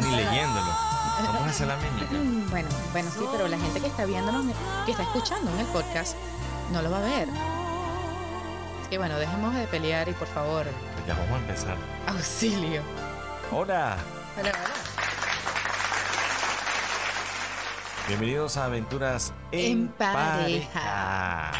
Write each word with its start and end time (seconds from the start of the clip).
que 0.00 0.06
ni 0.06 0.16
leyéndolo. 0.16 0.72
Vamos 1.24 1.42
a 1.42 1.46
hacer 1.50 1.66
la 1.66 1.76
mímica. 1.76 2.06
Mm, 2.12 2.50
Bueno, 2.50 2.68
bueno, 2.92 3.10
sí, 3.10 3.24
pero 3.32 3.48
la 3.48 3.58
gente 3.58 3.80
que 3.80 3.86
está 3.86 4.04
viéndonos, 4.04 4.44
que 4.84 4.90
está 4.92 5.02
escuchando 5.02 5.50
en 5.52 5.58
el 5.60 5.66
podcast, 5.66 6.14
no 6.72 6.82
lo 6.82 6.90
va 6.90 6.98
a 6.98 7.00
ver. 7.02 7.28
Así 7.30 8.90
que 8.90 8.98
bueno, 8.98 9.18
dejemos 9.18 9.54
de 9.54 9.66
pelear 9.66 10.08
y 10.08 10.12
por 10.12 10.28
favor, 10.28 10.64
Pues 10.94 11.06
ya 11.06 11.14
vamos 11.14 11.32
a 11.32 11.36
empezar. 11.38 11.76
auxilio. 12.06 12.82
Hola. 13.50 13.96
Hola, 14.38 14.50
hola. 14.50 14.70
Bienvenidos 18.08 18.56
a 18.56 18.66
Aventuras 18.66 19.32
en, 19.50 19.60
En 19.72 19.88
pareja. 19.88 20.72
pareja. 20.72 21.52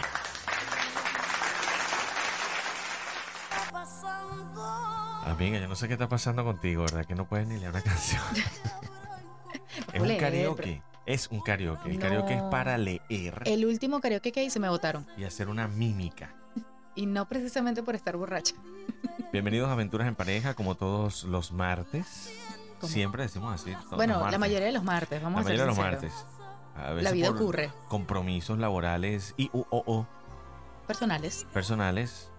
Amiga, 5.26 5.58
yo 5.58 5.66
no 5.66 5.74
sé 5.74 5.88
qué 5.88 5.94
está 5.94 6.08
pasando 6.08 6.44
contigo, 6.44 6.82
¿verdad? 6.82 7.04
Que 7.04 7.16
no 7.16 7.26
puedes 7.26 7.48
ni 7.48 7.56
leer 7.58 7.70
una 7.70 7.82
canción. 7.82 8.22
es 9.92 10.00
un 10.00 10.16
karaoke. 10.16 10.82
Es 11.04 11.28
un 11.30 11.40
karaoke. 11.40 11.90
El 11.90 11.98
karaoke 11.98 12.34
es 12.34 12.42
para 12.42 12.78
leer 12.78 13.42
El 13.44 13.66
último 13.66 14.00
karaoke 14.00 14.30
que 14.30 14.44
hice 14.44 14.60
me 14.60 14.68
votaron. 14.68 15.04
y 15.16 15.24
hacer 15.24 15.48
una 15.48 15.66
mímica. 15.66 16.32
Y 16.94 17.06
no 17.06 17.26
precisamente 17.28 17.82
por 17.82 17.96
estar 17.96 18.16
borracha. 18.16 18.54
Bienvenidos 19.32 19.68
a 19.68 19.72
Aventuras 19.72 20.06
en 20.06 20.14
Pareja, 20.14 20.54
como 20.54 20.76
todos 20.76 21.24
los 21.24 21.50
martes. 21.52 22.32
¿Cómo? 22.80 22.92
Siempre 22.92 23.24
decimos 23.24 23.52
así. 23.52 23.74
bueno, 23.96 24.30
la 24.30 24.38
mayoría 24.38 24.66
de 24.66 24.72
los 24.72 24.84
martes, 24.84 25.20
vamos 25.22 25.38
La 25.38 25.40
a 25.40 25.44
ser 25.44 25.58
mayoría 25.58 25.62
de 25.62 25.68
los 25.68 25.78
martes. 25.78 26.26
A 26.76 26.90
veces 26.90 27.02
La 27.04 27.10
vida 27.10 27.28
por 27.28 27.36
ocurre. 27.36 27.72
Compromisos 27.88 28.58
laborales 28.58 29.34
y 29.36 29.50
u, 29.52 29.64
o, 29.70 29.82
o 29.86 30.06
Personales. 30.86 31.46
personales 31.52 32.30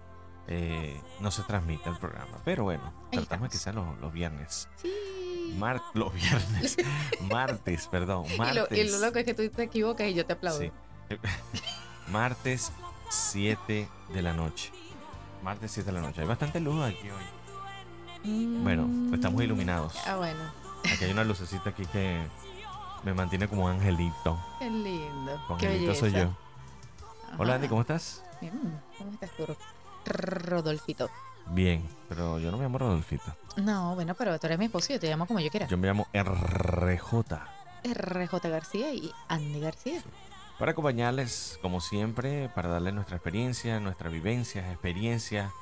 eh, 0.48 1.00
no 1.20 1.30
se 1.30 1.42
transmite 1.42 1.88
el 1.88 1.96
programa. 1.98 2.38
Pero 2.44 2.64
bueno, 2.64 2.92
tratamos 3.12 3.48
de 3.48 3.52
que 3.52 3.58
sean 3.58 3.76
los, 3.76 3.98
los 4.00 4.12
viernes. 4.12 4.68
Sí. 4.76 5.54
Mar- 5.56 5.82
los 5.94 6.12
viernes. 6.12 6.76
martes, 7.30 7.86
perdón. 7.86 8.24
Y 8.26 8.30
lo, 8.32 8.38
Martes. 8.38 8.78
y 8.78 8.90
lo 8.90 8.98
loco 8.98 9.18
es 9.18 9.24
que 9.24 9.34
tú 9.34 9.48
te 9.50 9.62
equivocas 9.62 10.06
y 10.08 10.14
yo 10.14 10.26
te 10.26 10.32
aplaudo. 10.34 10.60
Sí. 10.60 10.70
martes 12.10 12.72
7 13.10 13.88
de 14.12 14.22
la 14.22 14.32
noche. 14.32 14.72
Martes 15.42 15.70
7 15.72 15.90
de 15.90 16.00
la 16.00 16.06
noche. 16.06 16.20
Hay 16.22 16.26
bastante 16.26 16.60
luz 16.60 16.82
aquí 16.84 17.08
hoy. 17.10 18.28
Mm. 18.30 18.62
Bueno, 18.64 19.14
estamos 19.14 19.42
iluminados. 19.42 19.94
Ah, 20.06 20.16
bueno. 20.16 20.40
Aquí 20.92 21.04
hay 21.04 21.10
una 21.12 21.24
lucecita 21.24 21.70
aquí 21.70 21.84
que 21.86 22.20
me 23.04 23.14
mantiene 23.14 23.48
como 23.48 23.66
un 23.66 23.72
angelito. 23.72 24.38
Qué 24.58 24.68
lindo. 24.70 25.40
Con 25.46 25.58
Qué 25.58 25.66
angelito 25.66 25.92
belleza. 25.92 26.00
soy 26.00 26.12
yo. 26.12 26.34
Ajá. 27.26 27.36
Hola 27.38 27.54
Andy, 27.56 27.68
¿cómo 27.68 27.82
estás? 27.82 28.24
Bien, 28.40 28.80
¿Cómo 28.96 29.12
estás 29.12 29.30
tú, 29.36 29.44
Rodolfito? 30.06 31.10
Bien, 31.46 31.86
pero 32.08 32.38
yo 32.38 32.50
no 32.50 32.58
me 32.58 32.64
llamo 32.64 32.78
Rodolfito. 32.78 33.34
No, 33.56 33.94
bueno, 33.94 34.14
pero 34.14 34.38
tú 34.38 34.46
eres 34.46 34.58
mi 34.58 34.66
esposo 34.66 34.92
y 34.92 34.96
yo 34.96 35.00
te 35.00 35.08
llamo 35.08 35.26
como 35.26 35.40
yo 35.40 35.50
quiera. 35.50 35.66
Yo 35.66 35.78
me 35.78 35.86
llamo 35.88 36.06
RJ. 36.12 37.38
RJ 37.84 38.48
García 38.48 38.92
y 38.92 39.12
Andy 39.28 39.60
García. 39.60 40.02
Para 40.58 40.72
acompañarles, 40.72 41.58
como 41.62 41.80
siempre, 41.80 42.48
para 42.54 42.68
darles 42.68 42.92
nuestra 42.92 43.16
experiencia, 43.16 43.78
nuestras 43.80 44.12
vivencias, 44.12 44.66
experiencias, 44.72 45.52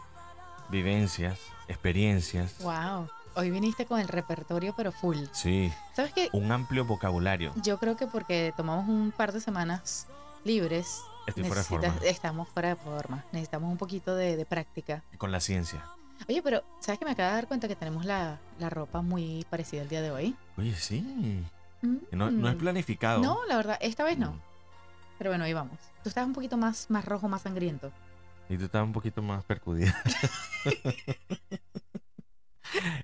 vivencias, 0.70 1.39
experiencias. 1.69 2.58
Wow. 2.61 3.08
Hoy 3.35 3.51
viniste 3.51 3.85
con 3.85 4.01
el 4.01 4.08
repertorio, 4.08 4.73
pero 4.74 4.92
full. 4.92 5.18
Sí, 5.33 5.70
¿Sabes 5.95 6.13
qué? 6.14 6.30
un 6.33 6.51
amplio 6.51 6.86
vocabulario. 6.86 7.53
Yo 7.63 7.79
creo 7.79 7.97
que 7.97 8.07
porque 8.07 8.55
tomamos 8.57 8.89
un 8.89 9.13
par 9.14 9.33
de 9.33 9.41
semanas 9.41 10.07
libres, 10.45 11.03
Estoy 11.27 11.45
fuera 11.45 11.63
de 11.63 11.69
forma. 11.69 11.95
estamos 12.05 12.48
fuera 12.48 12.69
de 12.70 12.77
forma. 12.77 13.25
Necesitamos 13.33 13.70
un 13.70 13.77
poquito 13.79 14.14
de, 14.14 14.37
de 14.37 14.45
práctica. 14.47 15.03
Con 15.19 15.33
la 15.33 15.41
ciencia. 15.41 15.85
Oye, 16.29 16.41
pero 16.42 16.63
¿sabes 16.81 16.98
que 16.98 17.05
me 17.05 17.11
acabo 17.13 17.29
de 17.29 17.35
dar 17.35 17.47
cuenta 17.48 17.69
que 17.69 17.77
tenemos 17.77 18.05
la, 18.05 18.39
la 18.59 18.70
ropa 18.70 19.03
muy 19.03 19.45
parecida 19.51 19.83
el 19.83 19.89
día 19.89 20.03
de 20.03 20.11
hoy? 20.11 20.36
Oye, 20.57 20.75
sí. 20.75 21.01
Mm, 21.83 21.97
No, 22.13 22.31
no 22.31 22.48
es 22.48 22.55
mm. 22.55 22.59
planificado. 22.59 23.20
No, 23.20 23.45
la 23.47 23.57
verdad, 23.57 23.77
esta 23.81 24.05
vez 24.05 24.19
no. 24.19 24.33
Mm. 24.33 24.41
Pero 25.19 25.31
bueno, 25.31 25.45
ahí 25.45 25.53
vamos. 25.53 25.79
Tú 26.03 26.09
estás 26.09 26.27
un 26.27 26.33
poquito 26.33 26.57
más, 26.57 26.91
más 26.91 27.05
rojo, 27.05 27.29
más 27.29 27.42
sangriento. 27.42 27.91
Y 28.48 28.57
tú 28.57 28.65
estás 28.67 28.83
un 28.83 28.92
poquito 28.92 29.23
más 29.23 29.45
percudida. 29.45 29.95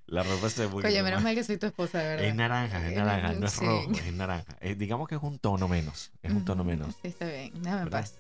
la 0.07 0.23
ropa 0.23 0.49
se 0.51 0.67
ve 0.67 0.75
Oye, 0.87 1.03
menos 1.03 1.23
mal 1.23 1.35
que 1.35 1.45
soy 1.45 1.57
tu 1.59 1.67
esposa, 1.67 1.99
verdad. 1.99 2.25
Es 2.27 2.35
naranja, 2.35 2.87
es 2.87 2.93
Eh, 2.93 2.97
naranja, 2.97 3.33
no 3.35 3.47
es 3.47 3.53
sí. 3.53 3.65
rojo, 3.65 3.91
es 3.93 4.13
naranja. 4.13 4.57
Eh, 4.61 4.75
digamos 4.75 5.09
que 5.09 5.15
es 5.17 5.23
un 5.23 5.39
tono 5.39 5.69
menos. 5.69 6.11
Es 6.23 6.33
un 6.33 6.45
tono 6.45 6.65
menos. 6.65 6.95
Sí, 7.03 7.09
está 7.09 7.27
bien. 7.27 7.53
Déjame 7.63 7.83
en 7.83 7.91
paz. 7.91 8.15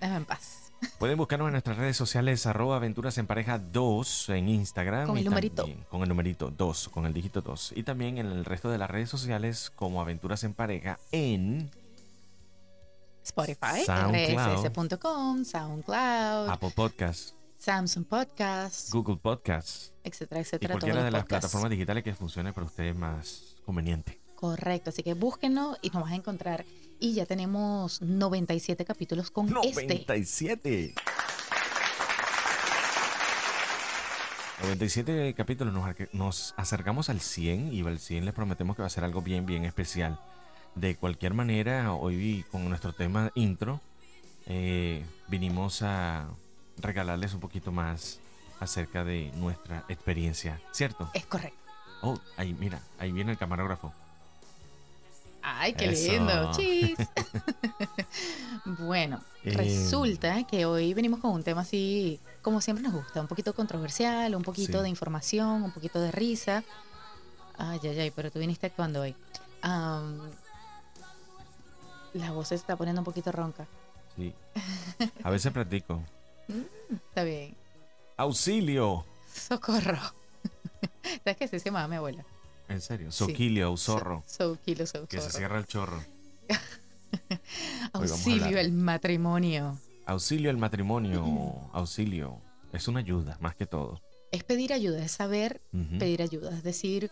Déjame 0.00 0.16
en 0.18 0.24
paz. 0.24 0.58
Pueden 0.98 1.16
buscarnos 1.16 1.46
en 1.46 1.52
nuestras 1.52 1.76
redes 1.76 1.96
sociales, 1.96 2.44
arroba 2.46 2.74
aventuras 2.76 3.16
en 3.18 3.26
pareja 3.28 3.58
2 3.58 4.30
en 4.30 4.48
Instagram. 4.48 5.06
Con 5.06 5.16
el 5.18 5.24
numerito. 5.24 5.62
también- 5.62 5.84
Con 5.88 6.02
el 6.02 6.08
numerito 6.08 6.50
2, 6.50 6.88
con 6.88 7.06
el 7.06 7.12
dígito 7.12 7.40
2. 7.40 7.72
Y 7.76 7.84
también 7.84 8.18
en 8.18 8.26
el 8.26 8.44
resto 8.44 8.68
de 8.70 8.78
las 8.78 8.90
redes 8.90 9.08
sociales 9.08 9.70
como 9.74 10.00
aventuras 10.00 10.42
en 10.44 10.54
pareja 10.54 10.98
en 11.12 11.70
Spotify, 13.22 13.84
rss.com, 13.86 15.44
SoundCloud, 15.44 16.48
Apple 16.50 16.72
Podcasts, 16.74 17.34
Samsung 17.62 18.04
Podcast, 18.06 18.90
Google 18.90 19.18
Podcasts 19.18 19.92
etcétera, 20.02 20.40
y 20.40 20.42
etcétera. 20.42 20.74
cualquiera 20.74 20.94
todos 20.94 21.04
de 21.04 21.10
las 21.12 21.22
podcasts. 21.22 21.42
plataformas 21.46 21.70
digitales 21.70 22.02
que 22.02 22.12
funcione 22.12 22.52
para 22.52 22.66
ustedes 22.66 22.96
más 22.96 23.54
conveniente. 23.64 24.20
Correcto, 24.34 24.90
así 24.90 25.04
que 25.04 25.14
búsquenlo 25.14 25.76
y 25.80 25.90
nos 25.90 26.02
vas 26.02 26.10
a 26.10 26.16
encontrar. 26.16 26.64
Y 26.98 27.14
ya 27.14 27.24
tenemos 27.24 28.02
97 28.02 28.84
capítulos 28.84 29.30
con 29.30 29.46
este. 29.46 29.82
97. 29.86 30.94
97 34.62 35.34
capítulos, 35.34 35.72
nos 36.12 36.54
acercamos 36.56 37.10
al 37.10 37.20
100 37.20 37.72
y 37.72 37.86
al 37.86 38.00
100 38.00 38.24
les 38.24 38.34
prometemos 38.34 38.74
que 38.74 38.82
va 38.82 38.88
a 38.88 38.90
ser 38.90 39.04
algo 39.04 39.22
bien, 39.22 39.46
bien 39.46 39.64
especial. 39.64 40.18
De 40.74 40.96
cualquier 40.96 41.32
manera, 41.32 41.94
hoy 41.94 42.44
con 42.50 42.68
nuestro 42.68 42.92
tema 42.92 43.30
intro, 43.36 43.80
eh, 44.46 45.04
vinimos 45.28 45.82
a 45.82 46.28
regalarles 46.78 47.34
un 47.34 47.40
poquito 47.40 47.72
más 47.72 48.18
acerca 48.60 49.04
de 49.04 49.30
nuestra 49.36 49.84
experiencia, 49.88 50.60
¿cierto? 50.72 51.10
Es 51.14 51.26
correcto. 51.26 51.58
Oh, 52.02 52.18
ahí, 52.36 52.52
mira, 52.54 52.80
ahí 52.98 53.12
viene 53.12 53.32
el 53.32 53.38
camarógrafo. 53.38 53.92
Ay, 55.44 55.72
qué 55.74 55.86
Eso. 55.86 56.12
lindo. 56.12 56.52
Chis. 56.52 56.96
bueno, 58.64 59.20
Eh. 59.44 59.50
resulta 59.54 60.44
que 60.46 60.64
hoy 60.66 60.94
venimos 60.94 61.20
con 61.20 61.32
un 61.32 61.42
tema 61.42 61.62
así, 61.62 62.20
como 62.42 62.60
siempre 62.60 62.82
nos 62.84 62.92
gusta, 62.92 63.20
un 63.20 63.26
poquito 63.26 63.52
controversial, 63.54 64.34
un 64.34 64.42
poquito 64.42 64.78
Sí. 64.78 64.82
de 64.84 64.88
información, 64.88 65.64
un 65.64 65.72
poquito 65.72 66.00
de 66.00 66.12
risa. 66.12 66.62
Ay, 67.58 67.80
ay, 67.82 67.98
ay, 67.98 68.10
pero 68.12 68.30
tú 68.30 68.38
viniste 68.38 68.66
actuando 68.66 69.00
hoy. 69.00 69.14
Am, 69.62 70.20
la 72.14 72.30
voz 72.32 72.48
se 72.48 72.54
está 72.54 72.76
poniendo 72.76 73.00
un 73.00 73.04
poquito 73.04 73.32
ronca. 73.32 73.66
Sí. 74.16 74.34
A 75.24 75.30
veces 75.30 75.52
practico. 75.52 76.02
Está 77.06 77.24
bien. 77.24 77.54
¡Auxilio! 78.16 79.04
Socorro. 79.32 79.98
¿Sabes 81.24 81.42
así 81.42 81.58
se 81.58 81.64
llamaba 81.66 81.88
mi 81.88 81.96
abuela? 81.96 82.24
En 82.68 82.80
serio, 82.80 83.10
soquilio, 83.10 83.76
zorro. 83.76 84.22
So, 84.26 84.54
so 84.54 84.60
kilo, 84.64 84.86
so, 84.86 85.06
Que 85.06 85.18
se 85.18 85.24
zorro. 85.24 85.38
cierra 85.38 85.58
el 85.58 85.66
chorro. 85.66 86.04
Auxilio 87.92 88.58
al 88.58 88.72
matrimonio. 88.72 89.78
Auxilio 90.06 90.50
al 90.50 90.56
matrimonio. 90.56 91.68
Auxilio. 91.72 92.38
Es 92.72 92.88
una 92.88 93.00
ayuda, 93.00 93.36
más 93.40 93.54
que 93.54 93.66
todo. 93.66 94.00
Es 94.30 94.44
pedir 94.44 94.72
ayuda, 94.72 95.04
es 95.04 95.12
saber 95.12 95.60
pedir 95.98 96.22
ayuda, 96.22 96.56
es 96.56 96.62
decir, 96.62 97.10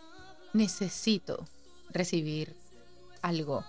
necesito 0.53 1.45
recibir 1.91 2.55
algo 3.21 3.63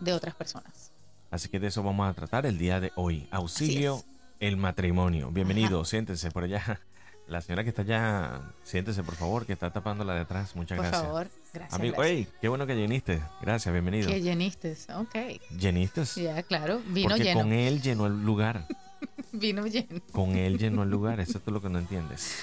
de 0.00 0.12
otras 0.12 0.34
personas. 0.34 0.92
Así 1.30 1.48
que 1.48 1.58
de 1.58 1.68
eso 1.68 1.82
vamos 1.82 2.06
a 2.06 2.12
tratar 2.12 2.44
el 2.44 2.58
día 2.58 2.80
de 2.80 2.92
hoy. 2.96 3.26
Auxilio 3.30 4.04
el 4.42 4.56
matrimonio. 4.56 5.30
Bienvenido, 5.30 5.84
siéntense 5.84 6.32
por 6.32 6.42
allá. 6.42 6.80
La 7.28 7.40
señora 7.40 7.62
que 7.62 7.68
está 7.68 7.82
allá, 7.82 8.42
siéntese 8.64 9.04
por 9.04 9.14
favor, 9.14 9.46
que 9.46 9.52
está 9.52 9.72
tapando 9.72 10.02
la 10.04 10.14
de 10.14 10.22
atrás. 10.22 10.56
Muchas 10.56 10.76
Por 10.76 10.84
gracias. 10.86 11.02
favor, 11.06 11.28
gracias. 11.54 11.78
Amigo, 11.78 11.96
gracias. 11.98 12.16
ey, 12.18 12.28
qué 12.40 12.48
bueno 12.48 12.66
que 12.66 12.74
lleniste. 12.74 13.22
Gracias, 13.40 13.72
bienvenido. 13.72 14.08
Que 14.08 14.20
lleniste, 14.20 14.76
ok. 14.96 15.40
¿Lleniste? 15.56 16.04
Ya, 16.16 16.42
claro, 16.42 16.82
vino 16.88 17.10
Porque 17.10 17.22
lleno. 17.22 17.40
con 17.40 17.52
él 17.52 17.80
llenó 17.80 18.06
el 18.06 18.24
lugar. 18.24 18.66
Vino 19.32 19.66
lleno. 19.66 20.00
Con 20.10 20.30
él 20.36 20.58
llenó 20.58 20.82
el 20.82 20.90
lugar. 20.90 21.20
Eso 21.20 21.38
es 21.38 21.46
lo 21.52 21.62
que 21.62 21.70
no 21.70 21.78
entiendes. 21.78 22.42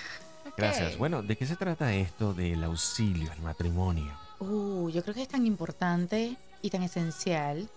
Gracias. 0.57 0.93
Ok. 0.93 0.97
Bueno, 0.97 1.21
¿de 1.21 1.35
qué 1.35 1.45
se 1.45 1.55
trata 1.57 1.93
esto 1.93 2.33
del 2.33 2.63
auxilio 2.63 3.31
al 3.31 3.41
matrimonio? 3.41 4.11
Uh, 4.39 4.89
yo 4.89 5.03
creo 5.03 5.13
que 5.13 5.21
es 5.21 5.27
tan 5.27 5.45
importante 5.45 6.37
y 6.61 6.69
tan 6.69 6.83
esencial, 6.83 7.69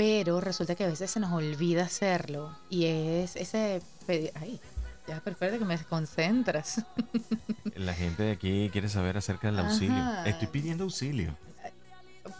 pero 0.00 0.40
resulta 0.40 0.74
que 0.76 0.84
a 0.84 0.86
veces 0.86 1.10
se 1.10 1.20
nos 1.20 1.30
olvida 1.30 1.82
hacerlo. 1.82 2.56
Y 2.70 2.86
es 2.86 3.36
ese 3.36 3.82
pedir. 4.06 4.32
Ay, 4.34 4.58
ya, 5.06 5.20
pero 5.22 5.34
espérate 5.34 5.58
que 5.58 5.64
me 5.66 5.76
desconcentras. 5.76 6.82
La 7.74 7.92
gente 7.92 8.22
de 8.22 8.32
aquí 8.32 8.70
quiere 8.72 8.88
saber 8.88 9.18
acerca 9.18 9.48
del 9.48 9.58
auxilio. 9.58 10.02
Estoy 10.24 10.48
pidiendo 10.48 10.84
auxilio. 10.84 11.36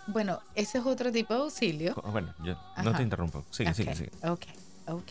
bueno, 0.07 0.41
ese 0.55 0.79
es 0.79 0.87
otro 0.87 1.13
tipo 1.13 1.35
de 1.35 1.41
auxilio. 1.41 1.95
Bueno, 2.11 2.35
yo 2.43 2.57
no 2.83 2.97
te 2.97 3.03
interrumpo. 3.03 3.45
Sigue, 3.51 3.69
Ok, 3.69 3.77
sigue, 3.77 3.95
sigue. 3.95 4.11
Ok, 4.27 4.47
ok. 4.87 5.09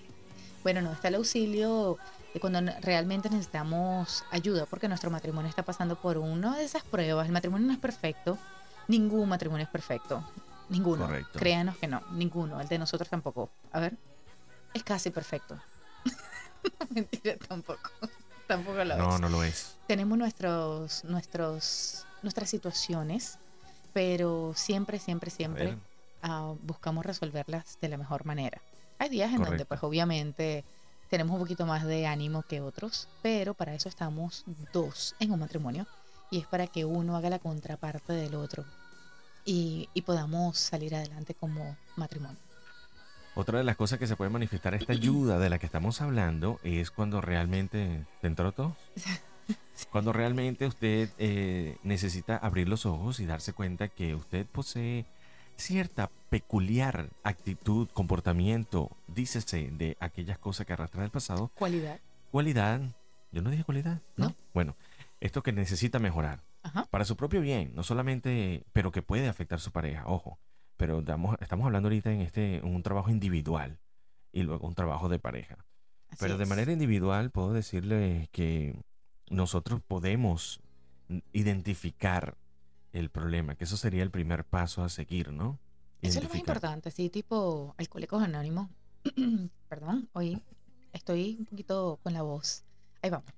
Bueno, 0.63 0.81
no, 0.81 0.91
está 0.93 1.09
el 1.09 1.15
auxilio 1.15 1.99
de 2.33 2.39
cuando 2.39 2.61
realmente 2.81 3.29
necesitamos 3.29 4.23
ayuda 4.31 4.65
porque 4.65 4.87
nuestro 4.87 5.11
matrimonio 5.11 5.49
está 5.49 5.61
pasando 5.61 6.01
por 6.01 6.17
una 6.17 6.57
de 6.57 6.63
esas 6.63 6.81
pruebas. 6.81 7.27
El 7.27 7.31
matrimonio 7.31 7.67
no 7.67 7.73
es 7.73 7.79
perfecto, 7.79 8.39
ningún 8.87 9.29
matrimonio 9.29 9.65
es 9.65 9.71
perfecto, 9.71 10.27
ninguno. 10.69 11.05
Correcto. 11.05 11.39
Créanos 11.39 11.77
que 11.77 11.87
no, 11.87 12.01
ninguno, 12.11 12.59
el 12.59 12.67
de 12.67 12.77
nosotros 12.77 13.09
tampoco. 13.09 13.49
A 13.71 13.79
ver, 13.79 13.97
es 14.73 14.83
casi 14.83 15.09
perfecto. 15.09 15.59
Mentira, 16.89 17.35
tampoco. 17.47 17.89
Tampoco 18.47 18.83
lo 18.83 18.97
No, 18.97 19.15
es. 19.15 19.21
no 19.21 19.29
lo 19.29 19.43
es. 19.43 19.77
Tenemos 19.87 20.17
nuestros, 20.17 21.03
nuestros, 21.03 22.05
nuestras 22.23 22.49
situaciones, 22.49 23.37
pero 23.93 24.53
siempre, 24.55 24.99
siempre, 24.99 25.29
siempre 25.29 25.77
ah, 26.23 26.53
buscamos 26.63 27.05
resolverlas 27.05 27.77
de 27.81 27.89
la 27.89 27.97
mejor 27.97 28.25
manera. 28.25 28.61
Hay 28.97 29.09
días 29.09 29.29
en 29.29 29.37
donde, 29.37 29.49
Correcto. 29.49 29.67
pues 29.67 29.83
obviamente, 29.83 30.65
tenemos 31.09 31.33
un 31.35 31.41
poquito 31.41 31.65
más 31.65 31.85
de 31.85 32.05
ánimo 32.07 32.43
que 32.43 32.61
otros, 32.61 33.07
pero 33.21 33.53
para 33.53 33.73
eso 33.73 33.87
estamos 33.87 34.43
dos 34.73 35.15
en 35.19 35.31
un 35.31 35.39
matrimonio 35.39 35.87
y 36.31 36.39
es 36.39 36.47
para 36.47 36.67
que 36.67 36.85
uno 36.85 37.15
haga 37.15 37.29
la 37.29 37.39
contraparte 37.39 38.13
del 38.13 38.35
otro 38.35 38.65
y, 39.45 39.89
y 39.93 40.01
podamos 40.01 40.57
salir 40.57 40.95
adelante 40.95 41.33
como 41.33 41.75
matrimonio. 41.95 42.37
Otra 43.35 43.59
de 43.59 43.63
las 43.63 43.77
cosas 43.77 43.99
que 43.99 44.07
se 44.07 44.15
puede 44.15 44.29
manifestar 44.31 44.73
esta 44.73 44.91
ayuda 44.93 45.39
de 45.39 45.49
la 45.49 45.59
que 45.59 45.65
estamos 45.65 46.01
hablando 46.01 46.59
es 46.63 46.91
cuando 46.91 47.21
realmente 47.21 48.05
te 48.21 48.27
entró 48.27 48.51
todo. 48.51 48.75
Cuando 49.91 50.11
realmente 50.13 50.67
usted 50.67 51.09
eh, 51.17 51.77
necesita 51.83 52.35
abrir 52.37 52.67
los 52.67 52.85
ojos 52.85 53.19
y 53.21 53.25
darse 53.25 53.53
cuenta 53.53 53.87
que 53.87 54.13
usted 54.13 54.45
posee 54.45 55.05
cierta 55.55 56.11
peculiar 56.29 57.09
actitud, 57.23 57.87
comportamiento, 57.93 58.91
dícese 59.07 59.69
de 59.71 59.95
aquellas 60.01 60.37
cosas 60.37 60.67
que 60.67 60.73
arrastra 60.73 61.01
del 61.01 61.11
pasado, 61.11 61.49
Cualidad. 61.55 61.99
cualidad, 62.29 62.81
yo 63.31 63.41
no 63.41 63.49
dije 63.49 63.63
cualidad, 63.63 64.01
¿no? 64.17 64.27
No. 64.27 64.35
Bueno, 64.53 64.75
esto 65.21 65.41
que 65.41 65.51
necesita 65.53 65.97
mejorar 65.97 66.41
Ajá. 66.61 66.85
para 66.91 67.05
su 67.05 67.15
propio 67.15 67.41
bien, 67.41 67.73
no 67.75 67.83
solamente, 67.83 68.65
pero 68.73 68.91
que 68.91 69.01
puede 69.01 69.27
afectar 69.29 69.57
a 69.57 69.61
su 69.61 69.71
pareja, 69.71 70.03
ojo. 70.07 70.39
Pero 70.77 71.01
damos- 71.01 71.37
estamos 71.41 71.65
hablando 71.65 71.87
ahorita 71.87 72.11
en 72.11 72.21
este 72.21 72.61
un 72.63 72.83
trabajo 72.83 73.09
individual 73.09 73.79
y 74.31 74.43
luego 74.43 74.67
un 74.67 74.75
trabajo 74.75 75.09
de 75.09 75.19
pareja. 75.19 75.57
así 76.09 76.17
Pero 76.21 76.37
de 76.37 76.43
es. 76.43 76.49
manera 76.49 76.71
individual 76.71 77.31
puedo 77.31 77.53
decirle 77.53 78.29
que 78.31 78.81
nosotros 79.29 79.81
podemos 79.87 80.59
identificar 81.33 82.37
el 82.93 83.09
problema, 83.09 83.55
que 83.55 83.63
eso 83.65 83.77
sería 83.77 84.03
el 84.03 84.11
primer 84.11 84.43
paso 84.45 84.83
a 84.83 84.89
seguir, 84.89 85.31
¿no? 85.31 85.59
Eso 86.01 86.17
es 86.19 86.23
lo 86.23 86.29
más 86.29 86.37
importante, 86.39 86.91
sí, 86.91 87.09
tipo 87.09 87.75
Alcohólicos 87.77 88.23
Anónimos. 88.23 88.69
Perdón, 89.69 90.09
hoy 90.13 90.41
estoy 90.93 91.35
un 91.39 91.45
poquito 91.45 91.99
con 92.03 92.13
la 92.13 92.21
voz. 92.21 92.63
Ahí 93.01 93.09
vamos. 93.09 93.29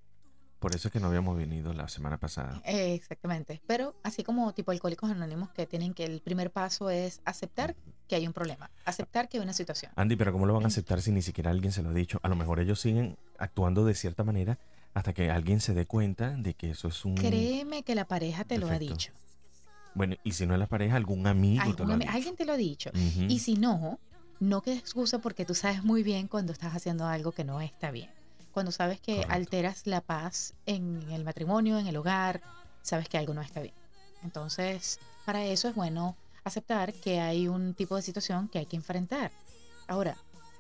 Por 0.62 0.76
eso 0.76 0.90
es 0.90 0.92
que 0.92 1.00
no 1.00 1.08
habíamos 1.08 1.36
venido 1.36 1.74
la 1.74 1.88
semana 1.88 2.20
pasada. 2.20 2.62
Eh, 2.66 2.94
exactamente. 2.94 3.64
Pero 3.66 3.96
así 4.04 4.24
como 4.24 4.54
tipo 4.54 4.70
Alcohólicos 4.70 5.10
Anónimos 5.10 5.50
que 5.50 5.66
tienen 5.66 5.96
que 5.96 6.06
el 6.06 6.22
primer 6.22 6.52
paso 6.52 6.92
es 6.92 7.20
aceptar 7.26 7.76
que 8.08 8.16
hay 8.16 8.28
un 8.28 8.34
problema, 8.34 8.70
aceptar 8.86 9.28
que 9.28 9.38
hay 9.38 9.44
una 9.44 9.54
situación. 9.54 9.92
Andy, 9.96 10.16
pero 10.16 10.32
¿cómo 10.32 10.46
lo 10.46 10.54
van 10.54 10.66
a 10.66 10.68
aceptar 10.68 11.02
si 11.02 11.12
ni 11.12 11.24
siquiera 11.24 11.50
alguien 11.50 11.72
se 11.72 11.82
lo 11.82 11.90
ha 11.90 11.94
dicho? 11.94 12.20
A 12.22 12.28
lo 12.30 12.36
mejor 12.36 12.60
ellos 12.60 12.80
siguen 12.80 13.18
actuando 13.40 13.86
de 13.86 13.96
cierta 13.96 14.24
manera 14.24 14.60
hasta 14.94 15.14
que 15.14 15.32
alguien 15.32 15.62
se 15.62 15.74
dé 15.74 15.88
cuenta 15.88 16.30
de 16.30 16.54
que 16.54 16.70
eso 16.70 16.90
es 16.90 17.06
un... 17.06 17.16
Créeme 17.16 17.82
que 17.82 17.96
la 17.96 18.06
pareja 18.08 18.44
te 18.44 18.60
lo 18.60 18.68
ha 18.70 18.78
dicho. 18.78 19.12
Bueno, 19.96 20.16
y 20.24 20.34
si 20.34 20.46
no 20.46 20.54
es 20.54 20.60
la 20.60 20.68
pareja, 20.68 20.96
algún 20.96 21.26
amigo 21.26 21.64
te 21.74 21.82
Algún 21.82 21.92
ha 21.94 21.98
dicho. 21.98 22.12
alguien 22.12 22.36
te 22.36 22.46
lo 22.46 22.54
ha 22.54 22.58
dicho. 22.58 22.92
Y 23.28 23.40
si 23.40 23.56
no, 23.56 24.00
no 24.40 24.62
quede 24.62 24.76
excusa 24.78 25.18
porque 25.18 25.44
tú 25.44 25.56
sabes 25.56 25.84
muy 25.84 26.04
bien 26.04 26.28
cuando 26.28 26.54
estás 26.54 26.76
haciendo 26.76 27.08
algo 27.08 27.32
que 27.32 27.44
no 27.44 27.62
está 27.62 27.90
bien. 27.90 28.12
Cuando 28.52 28.72
sabes 28.72 29.00
que 29.00 29.14
Correcto. 29.16 29.34
alteras 29.34 29.88
la 29.88 30.02
paz 30.02 30.54
en 30.66 31.02
el 31.12 31.24
matrimonio, 31.24 31.78
en 31.80 31.88
el 31.88 31.96
hogar, 31.98 32.42
sabes 32.82 33.08
que 33.10 33.18
algo 33.18 33.34
no 33.34 33.42
está 33.42 33.62
bien. 33.62 33.74
Entonces, 34.24 35.00
para 35.26 35.46
eso 35.46 35.68
es 35.70 35.76
bueno 35.76 36.16
aceptar 36.44 36.94
que 36.94 37.20
hay 37.20 37.48
un 37.48 37.74
tipo 37.74 37.96
de 37.96 38.02
situación 38.02 38.48
que 38.50 38.60
hay 38.60 38.66
que 38.66 38.76
enfrentar. 38.76 39.32
Ahora, 39.88 40.18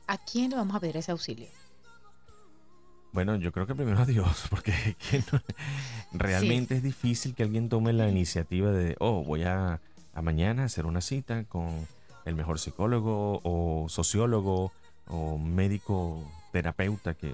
¿a 0.07 0.17
quién 0.17 0.49
le 0.51 0.55
vamos 0.57 0.75
a 0.75 0.79
pedir 0.79 0.97
ese 0.97 1.11
auxilio? 1.11 1.47
Bueno, 3.13 3.35
yo 3.35 3.51
creo 3.51 3.67
que 3.67 3.75
primero 3.75 3.99
a 3.99 4.05
Dios, 4.05 4.45
porque 4.49 4.73
no- 5.31 5.41
realmente 6.13 6.75
es 6.77 6.83
difícil 6.83 7.35
que 7.35 7.43
alguien 7.43 7.67
tome 7.69 7.93
la 7.93 8.07
iniciativa 8.09 8.71
de, 8.71 8.95
oh, 8.99 9.23
voy 9.23 9.43
a, 9.43 9.81
a 10.13 10.21
mañana 10.21 10.63
hacer 10.63 10.85
una 10.85 11.01
cita 11.01 11.43
con 11.45 11.87
el 12.25 12.35
mejor 12.35 12.59
psicólogo 12.59 13.41
o 13.43 13.89
sociólogo 13.89 14.71
o 15.07 15.37
médico 15.37 16.23
terapeuta 16.53 17.13
que, 17.15 17.33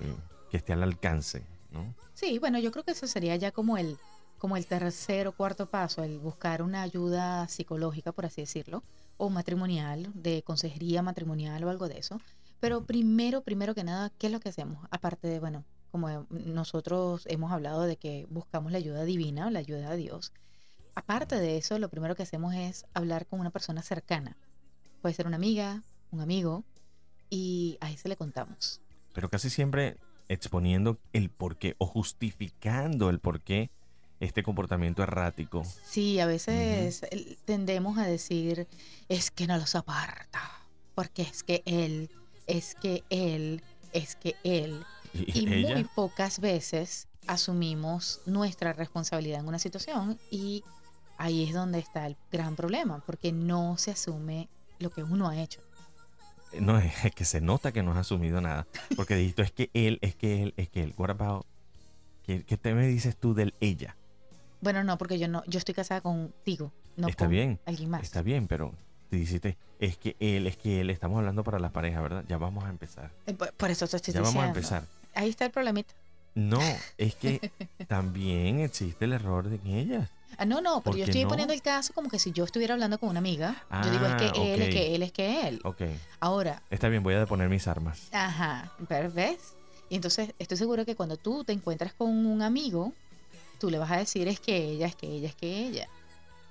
que 0.50 0.58
esté 0.58 0.74
al 0.74 0.84
alcance, 0.84 1.46
¿no? 1.72 1.96
Sí, 2.14 2.40
bueno, 2.40 2.60
yo 2.60 2.72
creo 2.72 2.84
que 2.84 2.92
eso 2.92 3.08
sería 3.08 3.36
ya 3.36 3.52
como 3.52 3.78
el, 3.78 3.98
como 4.38 4.58
el 4.58 4.66
tercer 4.66 5.28
o 5.28 5.32
cuarto 5.32 5.70
paso, 5.70 6.04
el 6.04 6.20
buscar 6.20 6.62
una 6.62 6.82
ayuda 6.82 7.48
psicológica, 7.48 8.12
por 8.12 8.26
así 8.26 8.42
decirlo, 8.42 8.84
o 9.18 9.30
matrimonial, 9.30 10.12
de 10.14 10.44
consejería 10.44 11.02
matrimonial 11.02 11.64
o 11.64 11.70
algo 11.70 11.88
de 11.88 12.00
eso. 12.00 12.20
Pero 12.60 12.86
primero, 12.86 13.42
primero 13.42 13.76
que 13.76 13.84
nada, 13.84 14.12
¿qué 14.18 14.28
es 14.28 14.34
lo 14.34 14.40
que 14.40 14.50
hacemos? 14.50 14.88
Aparte 14.90 15.28
de, 15.28 15.40
bueno, 15.40 15.64
como 15.92 16.26
nosotros 16.30 17.24
hemos 17.28 17.52
hablado 17.52 17.84
de 17.84 17.98
que 17.98 18.26
buscamos 18.30 18.72
la 18.72 18.78
ayuda 18.78 19.04
divina, 19.04 19.50
la 19.52 19.60
ayuda 19.60 19.92
de 19.92 19.98
Dios. 19.98 20.34
Aparte 20.96 21.36
de 21.36 21.58
eso, 21.58 21.78
lo 21.78 21.90
primero 21.90 22.16
que 22.16 22.24
hacemos 22.24 22.56
es 22.56 22.86
hablar 22.94 23.28
con 23.28 23.40
una 23.40 23.52
persona 23.52 23.82
cercana. 23.84 24.38
Puede 25.02 25.14
ser 25.14 25.28
una 25.28 25.36
amiga, 25.36 25.84
un 26.12 26.22
amigo, 26.22 26.64
y 27.30 27.78
a 27.82 27.92
ese 27.92 28.10
le 28.10 28.16
contamos. 28.16 28.82
Pero 29.14 29.30
casi 29.30 29.50
siempre 29.50 29.98
exponiendo 30.30 31.00
el 31.14 31.30
porqué 31.30 31.76
o 31.78 31.86
justificando 31.86 33.10
el 33.10 33.20
porqué 33.20 33.70
este 34.20 34.44
comportamiento 34.44 35.04
errático. 35.04 35.64
Sí, 35.86 36.20
a 36.20 36.26
veces 36.26 37.02
tendemos 37.46 37.98
a 37.98 38.08
decir, 38.08 38.68
es 39.10 39.32
que 39.32 39.48
no 39.48 39.58
los 39.58 39.76
aparta, 39.76 40.42
porque 40.96 41.22
es 41.22 41.44
que 41.44 41.62
él, 41.66 42.10
es 42.48 42.76
que 42.76 43.04
él, 43.10 43.62
es 43.94 44.16
que 44.16 44.36
él. 44.44 44.84
Y, 45.14 45.46
muy 45.46 45.84
pocas 45.96 46.40
veces 46.40 47.08
asumimos 47.28 48.22
nuestra 48.26 48.74
responsabilidad 48.74 49.40
en 49.42 49.48
una 49.48 49.60
situación 49.60 50.20
y 50.30 50.64
ahí 51.18 51.44
es 51.44 51.54
donde 51.54 51.80
está 51.80 52.08
el 52.08 52.18
gran 52.32 52.56
problema, 52.56 53.04
porque 53.06 53.32
no 53.32 53.78
se 53.78 53.92
asume 53.92 54.50
lo 54.80 54.92
que 54.92 55.04
uno 55.04 55.30
ha 55.30 55.42
hecho. 55.42 55.62
No 56.60 56.78
es 57.04 57.12
que 57.16 57.26
se 57.26 57.42
nota 57.42 57.72
que 57.72 57.84
no 57.84 57.92
has 57.92 57.98
asumido 58.00 58.42
nada. 58.42 58.68
Porque 58.96 59.16
dijiste, 59.16 59.42
es 59.44 59.52
que 59.52 59.70
él, 59.74 60.00
es 60.02 60.16
que 60.16 60.44
él, 60.44 60.54
es 60.58 60.70
que 60.70 60.84
él. 60.84 60.94
What 60.98 61.10
about- 61.12 61.46
¿Qué, 62.26 62.44
qué 62.44 62.58
te 62.58 62.74
me 62.74 62.86
dices 62.88 63.16
tú 63.16 63.34
del 63.34 63.54
ella? 63.62 63.96
Bueno, 64.60 64.84
no, 64.84 64.98
porque 64.98 65.18
yo 65.20 65.28
no, 65.28 65.44
yo 65.48 65.60
estoy 65.60 65.74
casada 65.76 66.02
contigo, 66.02 66.72
no 66.98 67.08
Está 67.08 67.26
con 67.26 67.32
bien, 67.32 67.60
alguien 67.66 67.90
más. 67.90 68.04
Está 68.04 68.22
bien, 68.22 68.48
pero 68.48 68.74
te 69.10 69.16
dijiste, 69.18 69.56
es 69.80 69.98
que 69.98 70.16
él, 70.20 70.48
es 70.48 70.58
que 70.58 70.82
él, 70.82 70.90
estamos 70.90 71.20
hablando 71.20 71.44
para 71.44 71.60
las 71.60 71.72
parejas, 71.72 72.02
¿verdad? 72.02 72.26
Ya 72.28 72.38
vamos 72.38 72.64
a 72.66 72.70
empezar. 72.70 73.12
Eh, 73.28 73.34
Por 73.34 73.54
por 73.54 73.70
eso 73.72 73.88
te 73.88 73.96
estoy 73.98 74.14
Ya 74.14 74.22
vamos 74.22 74.44
a 74.44 74.48
empezar. 74.48 74.84
Ahí 75.14 75.30
está 75.30 75.46
el 75.46 75.52
problemita. 75.52 75.94
No, 76.36 76.60
es 76.98 77.16
que 77.16 77.52
también 77.88 78.60
existe 78.60 79.06
el 79.06 79.14
error 79.14 79.48
de 79.48 79.60
que 79.60 79.80
ella. 79.80 80.10
Ah, 80.38 80.46
no, 80.46 80.62
no, 80.62 80.76
¿Por 80.84 80.94
pero 80.94 80.98
yo 80.98 81.04
estoy 81.06 81.24
no? 81.24 81.30
poniendo 81.30 81.54
el 81.54 81.62
caso 81.62 81.94
como 81.94 82.10
que 82.10 82.20
si 82.20 82.32
yo 82.32 82.44
estuviera 82.44 82.74
hablando 82.74 83.00
con 83.00 83.10
una 83.10 83.20
amiga, 83.20 83.64
yo 83.84 83.92
digo 83.92 84.06
es 84.06 84.14
Ah, 84.14 84.18
que 84.18 84.54
él, 84.54 84.62
es 84.62 84.70
que 84.74 84.96
él, 84.96 85.04
es 85.04 85.12
que 85.12 85.48
él. 85.48 85.62
Ok, 85.64 85.82
Ahora, 86.20 86.62
está 86.70 86.90
bien, 86.90 87.02
voy 87.04 87.14
a 87.16 87.20
deponer 87.20 87.50
mis 87.50 87.68
armas. 87.68 88.08
ajá, 88.12 88.72
¿ves? 89.14 89.54
Y 89.90 89.96
entonces 89.96 90.34
estoy 90.38 90.58
seguro 90.58 90.86
que 90.86 90.96
cuando 90.96 91.18
tú 91.18 91.44
te 91.44 91.54
encuentras 91.54 91.94
con 91.94 92.10
un 92.26 92.42
amigo, 92.42 92.94
tú 93.60 93.70
le 93.70 93.78
vas 93.80 93.90
a 93.92 93.98
decir 93.98 94.28
es 94.28 94.40
que 94.40 94.56
ella, 94.58 94.88
es 94.88 94.96
que 94.96 95.08
ella, 95.08 95.30
es 95.30 95.36
que 95.36 95.48
ella. 95.68 95.88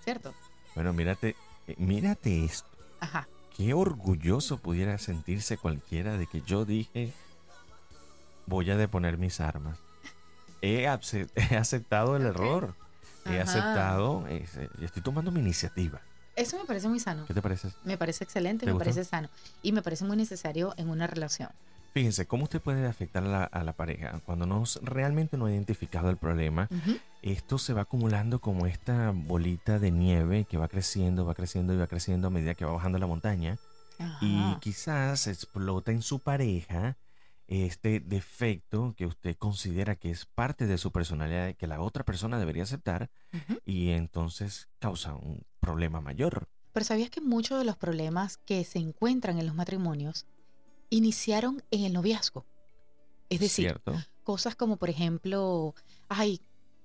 ¿Cierto? 0.02 0.34
Bueno, 0.74 0.92
mírate, 0.92 1.36
eh, 1.68 1.74
mírate 1.78 2.44
esto. 2.44 2.68
Ajá. 3.00 3.28
Qué 3.56 3.72
orgulloso 3.74 4.58
pudiera 4.58 4.98
sentirse 4.98 5.56
cualquiera 5.58 6.16
de 6.16 6.26
que 6.26 6.42
yo 6.42 6.64
dije, 6.64 7.12
voy 8.46 8.70
a 8.70 8.76
deponer 8.76 9.18
mis 9.18 9.40
armas. 9.40 9.78
He, 10.62 10.86
ace- 10.88 11.28
he 11.34 11.56
aceptado 11.56 12.16
el 12.16 12.26
error. 12.26 12.74
He 13.28 13.40
Ajá. 13.40 13.42
aceptado, 13.42 14.24
y 14.30 14.84
estoy 14.84 15.02
tomando 15.02 15.30
mi 15.30 15.40
iniciativa. 15.40 16.00
Eso 16.36 16.58
me 16.58 16.64
parece 16.64 16.88
muy 16.88 17.00
sano. 17.00 17.24
¿Qué 17.26 17.32
te 17.34 17.40
parece? 17.42 17.70
Me 17.84 17.96
parece 17.96 18.24
excelente, 18.24 18.60
¿Te 18.60 18.66
me 18.66 18.72
gustó? 18.72 18.84
parece 18.84 19.04
sano. 19.08 19.28
Y 19.62 19.72
me 19.72 19.82
parece 19.82 20.04
muy 20.04 20.16
necesario 20.16 20.74
en 20.76 20.90
una 20.90 21.06
relación. 21.06 21.48
Fíjense, 21.94 22.26
¿cómo 22.26 22.44
usted 22.44 22.60
puede 22.60 22.86
afectar 22.86 23.24
a 23.24 23.26
la, 23.28 23.44
a 23.44 23.64
la 23.64 23.72
pareja? 23.72 24.20
Cuando 24.26 24.44
no, 24.44 24.62
s- 24.64 24.78
realmente 24.82 25.38
no 25.38 25.46
ha 25.46 25.50
identificado 25.52 26.10
el 26.10 26.18
problema, 26.18 26.68
Ujú. 26.70 26.98
esto 27.22 27.56
se 27.56 27.72
va 27.72 27.82
acumulando 27.82 28.38
como 28.38 28.66
esta 28.66 29.12
bolita 29.14 29.78
de 29.78 29.90
nieve 29.92 30.44
que 30.44 30.58
va 30.58 30.68
creciendo, 30.68 31.24
va 31.24 31.34
creciendo 31.34 31.72
y 31.72 31.78
va 31.78 31.86
creciendo 31.86 32.26
a 32.26 32.30
medida 32.30 32.54
que 32.54 32.66
va 32.66 32.72
bajando 32.72 32.98
la 32.98 33.06
montaña. 33.06 33.56
Y 34.20 34.50
Ajá. 34.50 34.60
quizás 34.60 35.26
explota 35.26 35.90
en 35.90 36.02
su 36.02 36.18
pareja 36.18 36.98
este 37.48 38.00
defecto 38.00 38.94
que 38.96 39.06
usted 39.06 39.36
considera 39.36 39.96
que 39.96 40.10
es 40.10 40.26
parte 40.26 40.66
de 40.66 40.78
su 40.78 40.90
personalidad 40.90 41.54
que 41.54 41.66
la 41.66 41.80
otra 41.80 42.04
persona 42.04 42.38
debería 42.38 42.64
aceptar 42.64 43.10
y 43.64 43.90
entonces 43.90 44.68
causa 44.78 45.14
un 45.14 45.44
problema 45.60 46.00
mayor. 46.00 46.48
Pero 46.72 46.84
¿sabías 46.84 47.10
que 47.10 47.20
muchos 47.20 47.58
de 47.58 47.64
los 47.64 47.76
problemas 47.76 48.36
que 48.36 48.64
se 48.64 48.78
encuentran 48.78 49.38
en 49.38 49.46
los 49.46 49.54
matrimonios 49.54 50.26
iniciaron 50.90 51.62
en 51.70 51.84
el 51.84 51.92
noviazgo? 51.92 52.44
Es 53.28 53.40
decir, 53.40 53.66
¿Cierto? 53.66 53.94
cosas 54.24 54.56
como 54.56 54.76
por 54.76 54.90
ejemplo, 54.90 55.74
ay, 56.08 56.40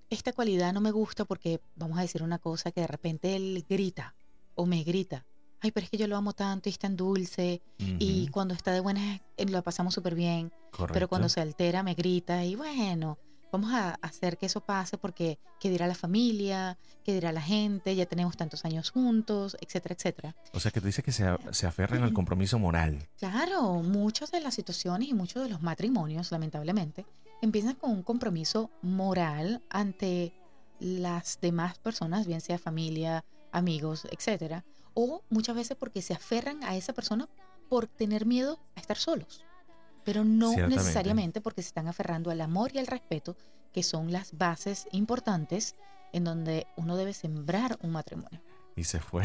esta 0.09 0.33
cualidad 0.33 0.73
no 0.73 0.81
me 0.81 0.91
gusta 0.91 1.25
porque 1.25 1.61
vamos 1.75 1.97
a 1.97 2.01
decir 2.01 2.21
una 2.23 2.37
cosa 2.37 2.71
que 2.71 2.81
de 2.81 2.87
repente 2.87 3.35
él 3.35 3.65
grita 3.67 4.15
o 4.55 4.65
me 4.65 4.83
grita. 4.83 5.25
Ay, 5.61 5.71
pero 5.71 5.83
es 5.85 5.89
que 5.91 5.97
yo 5.97 6.07
lo 6.07 6.17
amo 6.17 6.33
tanto 6.33 6.69
y 6.69 6.71
es 6.71 6.79
tan 6.79 6.95
dulce 6.95 7.61
y 7.99 8.23
Ujú, 8.23 8.31
cuando 8.31 8.53
está 8.53 8.71
de 8.71 8.79
buenas 8.79 9.21
eh, 9.37 9.45
lo 9.45 9.61
pasamos 9.63 9.93
súper 9.93 10.15
bien, 10.15 10.51
pero 10.71 10.77
Correcto. 10.87 11.07
cuando 11.09 11.29
se 11.29 11.39
altera 11.41 11.83
me 11.83 11.93
grita 11.93 12.43
y 12.43 12.55
bueno, 12.55 13.19
vamos 13.51 13.71
a 13.73 13.91
hacer 14.01 14.37
que 14.37 14.47
eso 14.47 14.61
pase 14.61 14.97
porque 14.97 15.37
qué 15.59 15.69
dirá 15.69 15.85
la 15.85 15.93
familia, 15.93 16.79
qué 17.03 17.13
dirá 17.13 17.31
la 17.31 17.41
gente, 17.41 17.95
ya 17.95 18.05
tenemos 18.07 18.35
tantos 18.37 18.65
años 18.65 18.89
juntos, 18.89 19.55
etcétera, 19.61 19.93
etcétera. 19.95 20.35
O 20.53 20.59
sea, 20.59 20.71
que 20.71 20.81
tú 20.81 20.87
dices 20.87 21.05
que 21.05 21.11
se, 21.11 21.25
se 21.51 21.67
aferran 21.67 22.01
al 22.03 22.13
compromiso 22.13 22.57
moral. 22.57 23.07
Claro, 23.17 23.83
muchas 23.83 24.31
de 24.31 24.39
las 24.41 24.55
situaciones 24.55 25.09
y 25.09 25.13
muchos 25.13 25.43
de 25.43 25.49
los 25.49 25.61
matrimonios, 25.61 26.31
lamentablemente, 26.31 27.05
empiezan 27.41 27.75
con 27.75 27.91
un 27.91 28.03
compromiso 28.03 28.71
moral 28.81 29.61
ante 29.69 30.33
las 30.79 31.39
demás 31.39 31.77
personas, 31.77 32.25
bien 32.25 32.41
sea 32.41 32.57
familia, 32.57 33.23
amigos, 33.51 34.07
etcétera, 34.09 34.65
o 34.93 35.23
muchas 35.29 35.55
veces 35.55 35.77
porque 35.77 36.01
se 36.01 36.13
aferran 36.13 36.63
a 36.63 36.75
esa 36.75 36.93
persona 36.93 37.27
por 37.69 37.87
tener 37.87 38.25
miedo 38.25 38.59
a 38.75 38.79
estar 38.79 38.97
solos, 38.97 39.45
pero 40.03 40.23
no 40.23 40.53
necesariamente 40.67 41.41
porque 41.41 41.61
se 41.61 41.69
están 41.69 41.87
aferrando 41.87 42.31
al 42.31 42.41
amor 42.41 42.71
y 42.73 42.79
al 42.79 42.87
respeto, 42.87 43.37
que 43.71 43.83
son 43.83 44.11
las 44.11 44.37
bases 44.37 44.87
importantes 44.91 45.75
en 46.11 46.25
donde 46.25 46.67
uno 46.75 46.97
debe 46.97 47.13
sembrar 47.13 47.77
un 47.81 47.91
matrimonio. 47.91 48.41
Y 48.75 48.83
se 48.83 48.99
fue, 48.99 49.23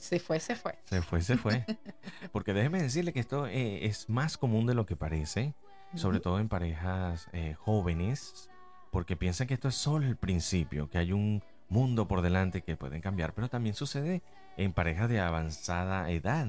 Se 0.00 0.20
fue, 0.20 0.40
se 0.40 0.54
fue. 0.54 0.78
se 0.84 1.02
fue, 1.02 1.22
se 1.22 1.36
fue. 1.36 1.64
Porque 2.32 2.52
déjeme 2.52 2.82
decirle 2.82 3.12
que 3.12 3.20
esto 3.20 3.46
eh, 3.46 3.86
es 3.86 4.08
más 4.08 4.36
común 4.36 4.66
de 4.66 4.74
lo 4.74 4.84
que 4.84 4.96
parece, 4.96 5.54
sobre 5.94 6.20
todo 6.20 6.38
en 6.38 6.48
parejas 6.48 7.28
eh, 7.32 7.54
jóvenes, 7.54 8.50
porque 8.90 9.16
piensan 9.16 9.46
que 9.46 9.54
esto 9.54 9.68
es 9.68 9.74
solo 9.74 10.06
el 10.06 10.16
principio, 10.16 10.90
que 10.90 10.98
hay 10.98 11.12
un 11.12 11.42
mundo 11.68 12.08
por 12.08 12.22
delante 12.22 12.62
que 12.62 12.76
pueden 12.76 13.00
cambiar, 13.00 13.34
pero 13.34 13.48
también 13.48 13.74
sucede 13.74 14.22
en 14.56 14.72
parejas 14.72 15.08
de 15.08 15.20
avanzada 15.20 16.10
edad 16.10 16.48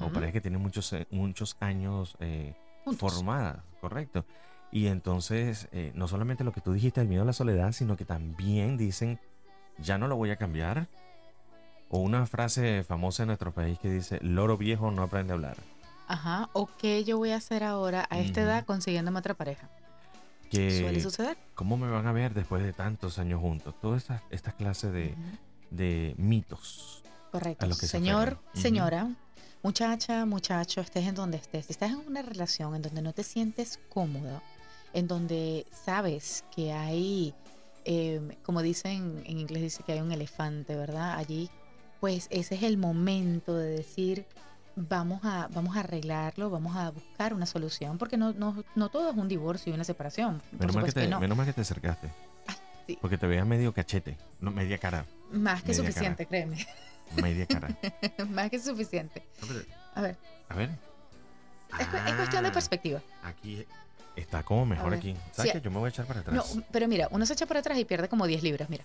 o 0.00 0.10
parejas 0.10 0.32
que 0.34 0.40
tienen 0.40 0.60
muchos, 0.60 0.92
eh, 0.92 1.06
muchos 1.10 1.56
años 1.60 2.16
eh, 2.20 2.54
formadas, 2.96 3.62
correcto. 3.80 4.24
Y 4.70 4.86
entonces, 4.88 5.68
eh, 5.72 5.92
no 5.94 6.08
solamente 6.08 6.44
lo 6.44 6.52
que 6.52 6.60
tú 6.60 6.72
dijiste, 6.72 7.00
el 7.00 7.08
miedo 7.08 7.22
a 7.22 7.26
la 7.26 7.32
soledad, 7.32 7.72
sino 7.72 7.96
que 7.96 8.04
también 8.04 8.76
dicen, 8.76 9.18
ya 9.78 9.96
no 9.96 10.08
lo 10.08 10.16
voy 10.16 10.30
a 10.30 10.36
cambiar. 10.36 10.88
O 11.88 12.00
una 12.00 12.26
frase 12.26 12.84
famosa 12.84 13.22
en 13.22 13.28
nuestro 13.28 13.52
país 13.52 13.78
que 13.78 13.88
dice, 13.88 14.18
loro 14.20 14.58
viejo 14.58 14.90
no 14.90 15.02
aprende 15.02 15.32
a 15.32 15.36
hablar. 15.36 15.56
Ajá, 16.06 16.50
o 16.52 16.68
qué 16.78 17.04
yo 17.04 17.16
voy 17.16 17.30
a 17.30 17.36
hacer 17.36 17.64
ahora 17.64 18.06
a 18.10 18.18
esta 18.18 18.40
Ujú. 18.40 18.50
edad 18.50 18.64
consiguiéndome 18.66 19.18
otra 19.18 19.34
pareja. 19.34 19.70
Que, 20.50 20.80
Suele 20.80 21.00
suceder. 21.00 21.36
¿Cómo 21.54 21.76
me 21.76 21.90
van 21.90 22.06
a 22.06 22.12
ver 22.12 22.34
después 22.34 22.62
de 22.62 22.72
tantos 22.72 23.18
años 23.18 23.40
juntos? 23.40 23.74
Todas 23.80 24.02
estas 24.02 24.22
estas 24.30 24.54
clases 24.54 24.92
de, 24.92 25.14
de 25.70 26.14
mitos. 26.16 27.02
Correcto. 27.30 27.64
a 27.64 27.68
los 27.68 27.78
que 27.78 27.86
se 27.86 27.92
Señor, 27.92 28.38
señora, 28.54 29.10
muchacha, 29.62 30.24
muchacho, 30.24 30.80
estés 30.80 31.06
en 31.06 31.14
donde 31.14 31.36
estés. 31.36 31.66
Si 31.66 31.72
estás 31.72 31.90
en 31.90 31.98
una 31.98 32.22
relación 32.22 32.74
en 32.74 32.82
donde 32.82 33.02
no 33.02 33.12
te 33.12 33.22
sientes 33.22 33.78
cómodo, 33.88 34.40
en 34.92 35.06
donde 35.06 35.66
sabes 35.84 36.44
que 36.54 36.72
hay, 36.72 37.34
eh, 37.84 38.36
como 38.42 38.62
dicen 38.62 39.22
en 39.26 39.38
inglés, 39.38 39.62
dice 39.62 39.82
que 39.84 39.92
hay 39.92 40.00
un 40.00 40.12
elefante, 40.12 40.74
¿verdad? 40.74 41.18
Allí, 41.18 41.50
pues 42.00 42.28
ese 42.30 42.54
es 42.54 42.62
el 42.62 42.78
momento 42.78 43.56
de 43.56 43.70
decir, 43.70 44.26
vamos 44.88 45.20
a, 45.24 45.48
vamos 45.52 45.76
a 45.76 45.80
arreglarlo, 45.80 46.50
vamos 46.50 46.76
a 46.76 46.90
buscar 46.90 47.34
una 47.34 47.46
solución, 47.46 47.98
porque 47.98 48.16
no, 48.16 48.32
no, 48.32 48.62
no 48.74 48.88
todo 48.88 49.10
es 49.10 49.16
un 49.16 49.28
divorcio 49.28 49.70
y 49.72 49.74
una 49.74 49.84
separación. 49.84 50.40
Menos 50.52 50.74
mal, 50.76 50.84
que 50.84 50.92
te, 50.92 51.00
que 51.02 51.08
no. 51.08 51.20
menos 51.20 51.36
mal 51.36 51.46
que 51.46 51.52
te 51.52 51.60
acercaste. 51.62 52.10
Sí. 52.86 52.98
Porque 53.00 53.18
te 53.18 53.26
veías 53.26 53.46
medio 53.46 53.72
cachete, 53.74 54.16
no, 54.40 54.50
media 54.50 54.78
cara, 54.78 55.04
Más 55.30 55.60
que 55.62 55.68
media 55.68 55.82
suficiente, 55.84 56.26
créeme. 56.26 56.66
media 57.20 57.46
cara. 57.46 57.68
Más 58.30 58.48
que 58.50 58.58
suficiente. 58.58 59.26
No, 59.42 59.48
pero, 59.48 59.60
A 59.94 60.00
ver, 60.00 60.16
a 60.48 60.54
ver. 60.54 60.70
es, 61.78 61.86
cu- 61.86 61.96
es 61.96 62.14
cuestión 62.14 62.42
de 62.44 62.48
Ah, 62.48 62.52
perspectiva. 62.52 63.00
Aquí 63.24 63.66
está 64.16 64.42
como 64.42 64.64
mejor 64.64 64.94
aquí. 64.94 65.14
¿Sabes 65.32 65.52
Sí. 65.52 65.58
que 65.58 65.64
Yo 65.64 65.70
me 65.70 65.78
voy 65.78 65.88
a 65.88 65.90
echar 65.90 66.06
para 66.06 66.20
No, 66.22 66.40
atrás. 66.40 66.58
pero 66.70 66.88
mira, 66.88 67.08
uno 67.10 67.26
se 67.26 67.34
echa 67.34 67.44
para 67.46 67.60
atrás 67.60 67.76
y 67.78 67.84
pierde 67.84 68.08
como 68.08 68.26
10 68.26 68.42
libras, 68.42 68.70
mira. 68.70 68.84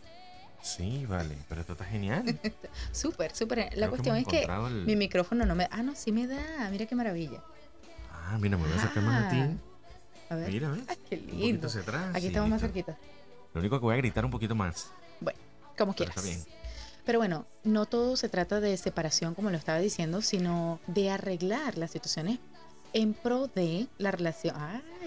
Sí, 0.63 1.05
vale, 1.08 1.38
pero 1.50 1.60
esto 1.62 1.74
está 1.74 1.84
genial. 1.86 2.24
Súper, 2.93 3.36
súper. 3.36 3.60
La 3.60 3.70
Creo 3.70 3.89
cuestión 3.89 4.15
es 4.15 4.25
que 4.25 4.43
el- 4.43 4.86
mi 4.86 4.96
micrófono 4.96 5.46
no 5.46 5.55
me... 5.55 5.67
Ah, 5.70 5.84
no, 5.84 5.93
sí 5.93 6.12
me 6.13 6.25
da. 6.25 6.70
Mira 6.72 6.86
qué 6.86 6.96
maravilla. 6.96 7.43
Ah, 8.12 8.38
mira, 8.39 8.58
me 8.58 8.63
voy 8.63 8.72
a 8.72 8.77
acercar 8.77 9.03
más 9.03 9.25
a 9.25 9.29
ti. 9.29 9.41
A 10.29 10.36
ver. 10.36 10.50
Mira, 10.50 10.70
¿ves? 10.72 10.84
Ay, 10.88 10.98
qué 11.10 11.17
lindo. 11.17 11.67
atrás. 11.67 12.15
Aquí 12.15 12.27
estamos 12.27 12.50
más 12.50 12.62
cerquita. 12.62 12.98
Lo 13.53 13.60
único 13.60 13.77
que 13.77 13.84
voy 13.84 13.93
a 13.93 13.98
gritar 13.98 14.24
un 14.24 14.32
poquito 14.32 14.55
más. 14.55 14.88
Como 15.77 15.93
pero 15.93 15.93
quieras. 15.93 16.15
está 16.17 16.22
bien. 16.27 16.43
Pero 17.05 17.20
bueno, 17.20 17.46
no 17.65 17.86
todo 17.86 18.15
se 18.15 18.29
trata 18.29 18.62
de 18.62 18.77
separación, 18.77 19.36
como 19.36 19.50
lo 19.50 19.58
estaba 19.58 19.79
diciendo, 19.79 20.22
sino 20.22 20.79
de 20.88 21.12
arreglar 21.12 21.77
las 21.77 21.91
situaciones 21.91 22.39
en 22.93 23.13
pro 23.13 23.48
de 23.48 23.88
la 23.98 24.12
relación. 24.12 24.55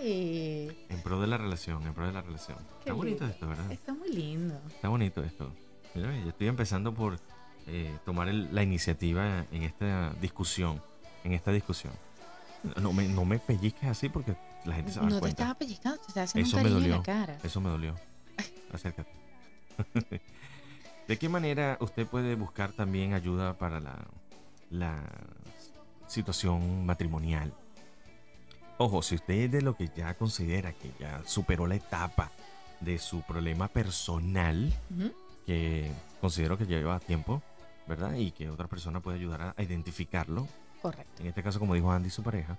En 0.08 1.00
pro 1.02 1.20
de 1.20 1.26
la 1.26 1.36
relación, 1.38 1.84
en 1.86 1.94
pro 1.94 2.06
de 2.06 2.12
la 2.12 2.22
relación. 2.22 2.58
Qué 2.58 2.90
Está 2.90 2.92
bonito 2.92 3.26
esto, 3.26 3.48
¿verdad? 3.48 3.72
está 3.72 3.92
muy 3.94 4.10
lindo. 4.10 4.58
Está 4.68 4.88
bonito 4.88 5.22
esto. 5.22 5.52
Mira, 5.94 6.16
yo 6.18 6.28
estoy 6.28 6.48
empezando 6.48 6.92
por 6.94 7.18
eh, 7.68 7.96
tomar 8.04 8.28
el- 8.28 8.54
la 8.54 8.62
iniciativa 8.62 9.44
en 9.50 9.62
esta 9.64 10.12
discusión. 10.20 10.80
En 11.25 11.32
esta 11.32 11.50
discusión. 11.50 11.92
No 12.80 12.92
me, 12.92 13.08
no 13.08 13.25
me 13.25 13.38
pellizques 13.40 13.88
así 13.88 14.08
porque 14.08 14.36
la 14.64 14.75
gente 14.76 14.92
se 14.92 15.00
va 15.00 15.06
a 15.06 15.10
No 15.10 15.20
te 15.20 15.28
estaba 15.28 15.54
pellizcando, 15.54 15.98
te 16.00 16.06
estaba 16.08 16.25
haciendo 16.25 16.46
Eso 16.48 16.56
un 16.58 16.62
me 16.62 16.68
cariño 16.70 16.84
en 16.84 16.90
la 16.90 16.96
dolió. 16.98 17.02
cara. 17.04 17.38
Eso 17.42 17.60
me 17.60 17.68
dolió. 17.70 17.94
Acércate. 18.72 19.10
¿De 21.08 21.18
qué 21.18 21.28
manera 21.28 21.76
usted 21.80 22.06
puede 22.06 22.34
buscar 22.34 22.72
también 22.72 23.14
ayuda 23.14 23.56
para 23.58 23.80
la, 23.80 23.96
la 24.70 25.02
situación 26.06 26.84
matrimonial? 26.86 27.52
Ojo, 28.78 29.02
si 29.02 29.14
usted 29.14 29.35
es 29.35 29.52
de 29.52 29.62
lo 29.62 29.75
que 29.76 29.88
ya 29.97 30.14
considera 30.14 30.73
que 30.73 30.92
ya 31.00 31.23
superó 31.25 31.66
la 31.66 31.76
etapa 31.76 32.30
de 32.80 32.99
su 32.99 33.23
problema 33.23 33.68
personal, 33.68 34.73
que 35.47 35.90
considero 36.21 36.59
que 36.59 36.66
lleva 36.66 37.00
tiempo, 37.00 37.42
¿verdad? 37.87 38.14
Y 38.16 38.33
que 38.33 38.50
otra 38.50 38.66
persona 38.68 39.00
puede 39.00 39.16
ayudar 39.18 39.54
a- 39.56 39.62
identificarlo, 39.62 40.47
Correcto. 40.83 41.23
en 41.23 41.28
este 41.28 41.42
caso 41.42 41.59
como 41.59 41.73
dijo 41.75 41.90
Andy, 41.90 42.11
su 42.11 42.23
pareja, 42.23 42.59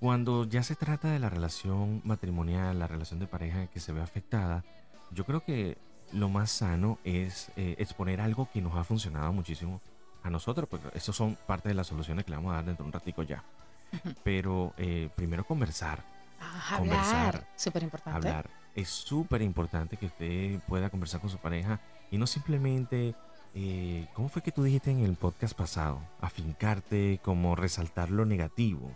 cuando 0.00 0.44
ya 0.44 0.62
se 0.62 0.74
trata 0.76 1.08
de 1.10 1.18
la 1.18 1.30
relación 1.30 2.02
matrimonial, 2.04 2.78
la 2.78 2.86
relación 2.86 3.18
de 3.18 3.26
pareja 3.26 3.66
que 3.68 3.80
se 3.80 3.92
ve 3.92 4.02
afectada, 4.02 4.64
yo 5.12 5.24
creo 5.24 5.42
que 5.42 5.78
lo 6.12 6.28
más 6.28 6.50
sano 6.50 6.98
es 7.04 7.48
eh, 7.56 7.76
exponer 7.78 8.20
algo 8.20 8.50
que 8.52 8.60
nos 8.60 8.74
ha 8.76 8.84
funcionado 8.84 9.32
muchísimo 9.32 9.80
a 10.22 10.28
nosotros, 10.28 10.68
porque 10.68 10.88
eso 10.96 11.14
son 11.14 11.36
parte 11.46 11.68
de 11.70 11.74
las 11.74 11.86
soluciones 11.86 12.24
que 12.26 12.32
le 12.32 12.36
vamos 12.36 12.52
a 12.52 12.56
dar 12.56 12.64
dentro 12.66 12.84
de 12.84 12.88
un 12.88 12.92
ratico 12.92 13.22
ya. 13.22 13.42
Pero 14.24 14.74
eh, 14.76 15.08
primero 15.14 15.44
conversar, 15.46 16.02
Ah, 16.38 16.76
Conversar. 16.78 17.46
Súper 17.56 17.82
importante. 17.82 18.16
hablar. 18.16 18.50
Es 18.74 18.88
súper 18.90 19.40
importante 19.40 19.96
que 19.96 20.06
usted 20.06 20.60
pueda 20.68 20.90
conversar 20.90 21.20
con 21.20 21.30
su 21.30 21.38
pareja 21.38 21.80
y 22.10 22.18
no 22.18 22.26
simplemente, 22.26 23.14
eh, 23.54 24.06
¿cómo 24.12 24.28
fue 24.28 24.42
que 24.42 24.52
tú 24.52 24.62
dijiste 24.62 24.90
en 24.90 25.00
el 25.02 25.14
podcast 25.16 25.56
pasado? 25.56 25.98
Afincarte, 26.20 27.20
como 27.24 27.56
resaltar 27.56 28.10
lo 28.10 28.26
negativo. 28.26 28.90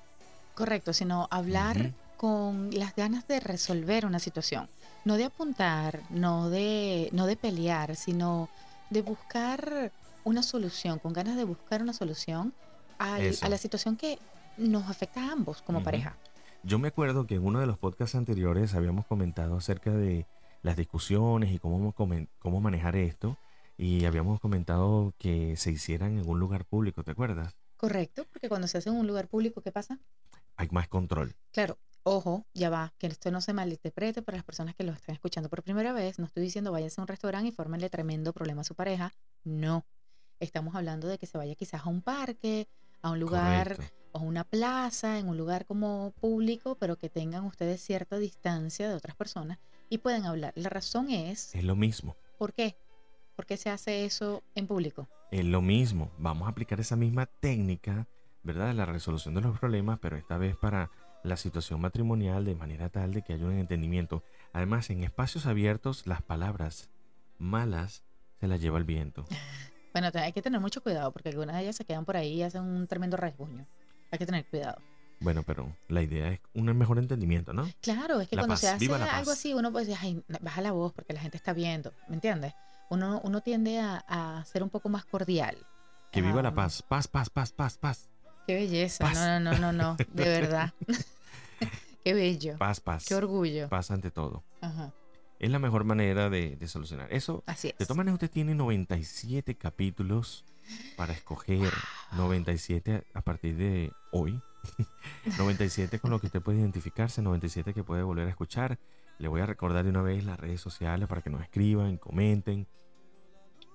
Correcto, 0.55 0.93
sino 0.93 1.29
hablar 1.31 1.79
Ujú. 1.79 1.95
con 2.19 2.71
las 2.79 2.95
ganas 2.95 3.27
de 3.27 3.41
resolver 3.41 4.05
una 4.05 4.19
situación. 4.19 4.69
No 5.07 5.17
de 5.17 5.25
apuntar, 5.25 6.01
no 6.11 6.51
de, 6.51 7.09
no 7.13 7.25
de 7.27 7.37
pelear, 7.37 7.97
sino 7.97 8.51
de 8.91 9.01
buscar 9.01 9.93
una 10.25 10.43
solución, 10.43 10.99
con 10.99 11.15
ganas 11.15 11.37
de 11.37 11.45
buscar 11.45 11.81
una 11.83 11.95
solución 11.95 12.53
a 12.99 13.19
la 13.49 13.57
situación 13.57 13.97
que 13.97 14.19
nos 14.61 14.89
afecta 14.89 15.25
a 15.25 15.33
ambos 15.33 15.63
como 15.63 15.83
pareja. 15.83 16.17
Yo 16.63 16.79
me 16.79 16.89
acuerdo 16.89 17.27
que 17.27 17.37
en 17.37 17.45
uno 17.45 17.61
de 17.61 17.67
los 17.67 17.79
podcasts 17.79 18.15
anteriores 18.15 18.75
habíamos 18.75 19.07
comentado 19.07 19.57
acerca 19.57 19.93
de 19.93 20.27
las 20.63 20.77
discusiones 20.77 21.53
y 21.53 21.59
cómo, 21.59 21.95
cómo 21.95 22.61
manejar 22.61 22.97
esto. 22.97 23.39
Y 23.79 24.05
habíamos 24.05 24.41
comentado 24.41 25.15
que 25.19 25.57
se 25.57 25.71
hicieran 25.71 26.19
en 26.19 26.29
un 26.29 26.39
lugar 26.39 26.67
público, 26.67 27.03
¿te 27.03 27.13
acuerdas? 27.13 27.57
Correcto, 27.79 28.27
porque 28.31 28.51
cuando 28.51 28.69
se 28.69 28.77
hace 28.77 28.91
en 28.91 28.97
un 28.97 29.07
lugar 29.07 29.27
público, 29.27 29.63
¿qué 29.63 29.73
pasa? 29.73 29.99
Hay 30.57 30.69
más 30.71 30.87
control. 30.87 31.35
Claro, 31.51 31.79
ojo, 32.03 32.45
ya 32.53 32.69
va, 32.69 32.93
que 32.99 33.07
esto 33.07 33.31
no 33.31 33.41
se 33.41 33.55
malinterprete 33.55 34.21
para 34.21 34.37
las 34.37 34.45
personas 34.45 34.75
que 34.75 34.85
lo 34.85 34.93
están 34.93 35.15
escuchando 35.15 35.49
por 35.49 35.63
primera 35.63 35.95
vez. 35.95 36.19
No 36.19 36.27
estoy 36.27 36.43
diciendo 36.43 36.73
váyanse 36.73 37.01
a 37.01 37.05
un 37.05 37.09
restaurante 37.09 37.49
y 37.49 37.53
fórmenle 37.53 37.89
tremendo 37.89 38.35
problema 38.35 38.61
a 38.61 38.65
su 38.65 38.75
pareja. 38.75 39.15
No. 39.45 39.87
Estamos 40.41 40.75
hablando 40.75 41.09
de 41.09 41.17
que 41.17 41.25
se 41.25 41.39
vaya 41.39 41.55
quizás 41.55 41.87
a 41.87 41.89
un 41.89 42.03
parque, 42.03 42.69
a 43.01 43.13
un 43.13 43.21
lugar 43.21 43.77
Correcto. 43.77 44.00
O 44.13 44.21
una 44.21 44.45
plaza, 44.45 45.19
en 45.19 45.29
un 45.29 45.37
lugar 45.37 45.67
como 45.67 46.13
público, 46.21 46.77
pero 46.77 46.97
que 46.97 47.09
tengan 47.09 47.45
ustedes 47.45 47.81
cierta 47.81 48.19
distancia 48.19 48.89
de 48.89 48.95
otras 48.95 49.17
personas 49.17 49.59
y 49.89 49.99
pueden 49.99 50.25
hablar. 50.25 50.53
La 50.57 50.69
razón 50.69 51.11
es, 51.11 51.55
Es 51.55 51.65
lo 51.65 51.77
mismo. 51.77 52.17
¿por 52.39 52.53
qué? 52.53 52.77
¿Por 53.37 53.47
qué 53.47 53.57
se 53.57 53.71
hace 53.71 54.05
eso 54.05 54.43
en 54.55 54.67
público? 54.67 55.09
Es 55.31 55.45
lo 55.45 55.63
mismo. 55.63 56.11
Vamos 56.19 56.47
a 56.47 56.51
aplicar 56.51 56.81
esa 56.81 56.97
misma 56.97 57.27
técnica, 57.27 58.07
¿verdad? 58.43 58.69
De 58.69 58.75
la 58.75 58.87
resolución 58.87 59.35
de 59.35 59.41
los 59.41 59.59
problemas, 59.59 59.99
pero 60.01 60.17
esta 60.17 60.39
vez 60.39 60.57
para 60.57 60.91
la 61.23 61.37
situación 61.37 61.81
matrimonial 61.81 62.45
de 62.45 62.55
manera 62.55 62.89
tal 62.89 63.13
de 63.13 63.23
que 63.23 63.35
haya 63.35 63.45
un 63.45 63.59
entendimiento. 63.59 64.23
Además, 64.53 64.91
en 64.91 65.05
espacios 65.05 65.47
abiertos, 65.47 66.07
las 66.07 66.23
palabras 66.23 66.91
malas 67.39 68.05
se 68.41 68.49
las 68.49 68.61
lleva 68.61 68.79
el 68.79 68.85
viento. 68.85 69.25
Bueno, 69.93 70.09
hay 70.15 70.33
que 70.33 70.41
tener 70.41 70.61
mucho 70.61 70.85
cuidado 70.85 71.11
porque 71.11 71.31
algunas 71.31 71.57
de 71.57 71.63
ellas 71.63 71.75
se 71.75 71.85
quedan 71.85 72.05
por 72.05 72.17
ahí 72.17 72.35
y 72.35 72.43
hacen 72.43 72.63
un 72.63 72.87
tremendo 72.87 73.17
rasguño. 73.17 73.67
Hay 74.11 74.19
que 74.19 74.27
tener 74.27 74.45
cuidado. 74.47 74.81
Bueno, 75.21 75.43
pero 75.43 75.71
la 75.89 76.01
idea 76.03 76.29
es 76.29 76.41
un 76.55 76.65
mejor 76.79 76.99
entendimiento, 76.99 77.53
¿no? 77.53 77.69
Claro, 77.83 78.21
es 78.21 78.29
que 78.29 78.37
La 78.37 78.43
cuando 78.43 78.55
paz, 78.55 78.61
se 78.61 78.69
hace 78.69 78.93
algo 78.93 79.31
así, 79.33 79.53
uno 79.53 79.71
puede 79.71 79.87
decir, 79.87 79.99
ay, 80.03 80.25
baja 80.41 80.63
la 80.63 80.73
voz 80.73 80.93
porque 80.95 81.13
la 81.13 81.21
gente 81.21 81.37
está 81.37 81.53
viendo, 81.53 81.93
¿me 82.09 82.15
entiendes? 82.15 82.55
Uno, 82.89 83.21
uno 83.23 83.41
tiende 83.43 83.79
a, 83.81 84.03
a 84.09 84.45
ser 84.47 84.63
un 84.63 84.71
poco 84.71 84.89
más 84.89 85.05
cordial. 85.05 85.57
Que 86.11 86.23
viva 86.23 86.41
la 86.43 86.49
Ah, 86.49 86.55
paz. 86.55 86.83
Paz, 86.83 87.07
paz, 87.07 87.29
paz, 87.31 87.53
paz, 87.53 87.77
paz. 87.79 88.09
Qué 88.47 88.55
belleza, 88.55 89.05
Paz. 89.05 89.15
no, 89.15 89.39
no, 89.41 89.53
no, 89.53 89.59
no, 89.59 89.73
no, 89.73 89.97
de 89.97 90.05
verdad. 90.25 90.73
Qué 92.05 92.15
bello, 92.15 92.57
Paz, 92.57 92.81
paz. 92.81 93.05
qué 93.07 93.15
orgullo. 93.15 93.69
Paz 93.69 93.91
ante 93.91 94.11
todo. 94.11 94.43
Ajá, 94.63 94.91
Es 95.39 95.51
la 95.51 95.59
mejor 95.59 95.85
manera 95.85 96.31
de, 96.31 96.57
de 96.57 96.67
solucionar. 96.67 97.13
Eso, 97.13 97.45
así 97.47 97.69
es. 97.69 97.77
de 97.79 97.85
todas 97.85 97.99
maneras, 97.99 98.15
usted 98.15 98.31
tiene 98.31 98.55
97 98.55 99.55
capítulos 99.57 100.47
para 100.97 101.13
escoger. 101.13 101.71
97 102.17 103.05
a 103.13 103.21
partir 103.21 103.57
de 103.57 103.93
hoy. 104.13 104.41
97 105.39 106.01
con 106.01 106.11
lo 106.11 106.21
que 106.21 106.27
usted 106.27 106.43
puede 106.43 106.59
identificarse, 106.59 107.23
97 107.23 107.73
que 107.73 107.85
puede 107.85 108.03
volver 108.03 108.27
a 108.27 108.31
escuchar. 108.31 108.79
Le 109.19 109.29
voy 109.29 109.41
a 109.41 109.47
recordar 109.47 109.85
de 109.85 109.91
una 109.91 110.03
vez 110.03 110.25
las 110.25 110.39
redes 110.39 110.61
sociales 110.61 111.09
para 111.09 111.23
que 111.23 111.31
nos 111.31 111.43
escriban, 111.43 111.97
comenten. 111.97 112.67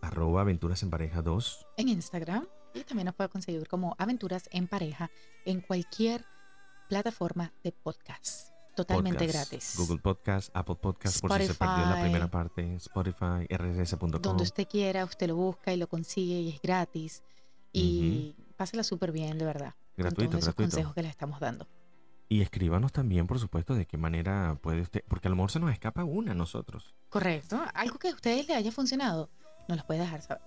Arroba 0.01 0.41
Aventuras 0.41 0.83
en 0.83 0.89
Pareja 0.89 1.21
2. 1.21 1.67
En 1.77 1.89
Instagram 1.89 2.45
y 2.73 2.83
también 2.83 3.05
nos 3.05 3.15
puede 3.15 3.29
conseguir 3.29 3.67
como 3.67 3.95
Aventuras 3.97 4.49
en 4.51 4.67
Pareja 4.67 5.09
en 5.45 5.61
cualquier 5.61 6.25
plataforma 6.89 7.53
de 7.63 7.71
podcast. 7.71 8.49
Totalmente 8.75 9.25
Podcast, 9.25 9.49
gratis. 9.51 9.75
Google 9.77 9.99
Podcast, 9.99 10.49
Apple 10.53 10.75
Podcast, 10.75 11.21
por 11.21 11.31
si 11.39 11.47
se 11.47 11.53
perdió 11.53 11.77
la 11.77 11.83
Spotify. 11.83 12.01
primera 12.01 12.29
parte, 12.29 12.75
Spotify, 12.75 13.47
rrs.com. 13.49 14.21
Donde 14.21 14.43
usted 14.43 14.67
quiera, 14.67 15.05
usted 15.05 15.27
lo 15.27 15.37
busca 15.37 15.71
y 15.73 15.77
lo 15.77 15.87
consigue 15.87 16.41
y 16.41 16.49
es 16.49 16.61
gratis. 16.61 17.23
Y 17.71 18.35
pásela 18.57 18.83
súper 18.83 19.13
bien, 19.13 19.37
de 19.37 19.45
verdad. 19.45 19.75
Con 19.95 20.03
Gratuito, 20.05 20.31
todos 20.31 20.43
esos 20.43 20.55
gratuito. 20.55 20.71
consejos 20.75 20.93
que 20.93 21.01
le 21.03 21.09
estamos 21.09 21.39
dando. 21.39 21.67
Y 22.27 22.41
escríbanos 22.41 22.91
también, 22.91 23.27
por 23.27 23.39
supuesto, 23.39 23.75
de 23.75 23.85
qué 23.85 23.97
manera 23.97 24.57
puede 24.61 24.81
usted, 24.81 25.03
porque 25.07 25.27
a 25.27 25.29
lo 25.29 25.35
mejor 25.35 25.51
se 25.51 25.59
nos 25.59 25.71
escapa 25.71 26.03
una 26.03 26.31
a 26.31 26.35
nosotros. 26.35 26.95
Correcto. 27.09 27.63
Algo 27.73 27.99
que 27.99 28.09
a 28.09 28.13
ustedes 28.13 28.47
le 28.47 28.55
haya 28.55 28.71
funcionado, 28.71 29.29
nos 29.67 29.77
los 29.77 29.85
puede 29.85 29.99
dejar 29.99 30.21
saber. 30.21 30.41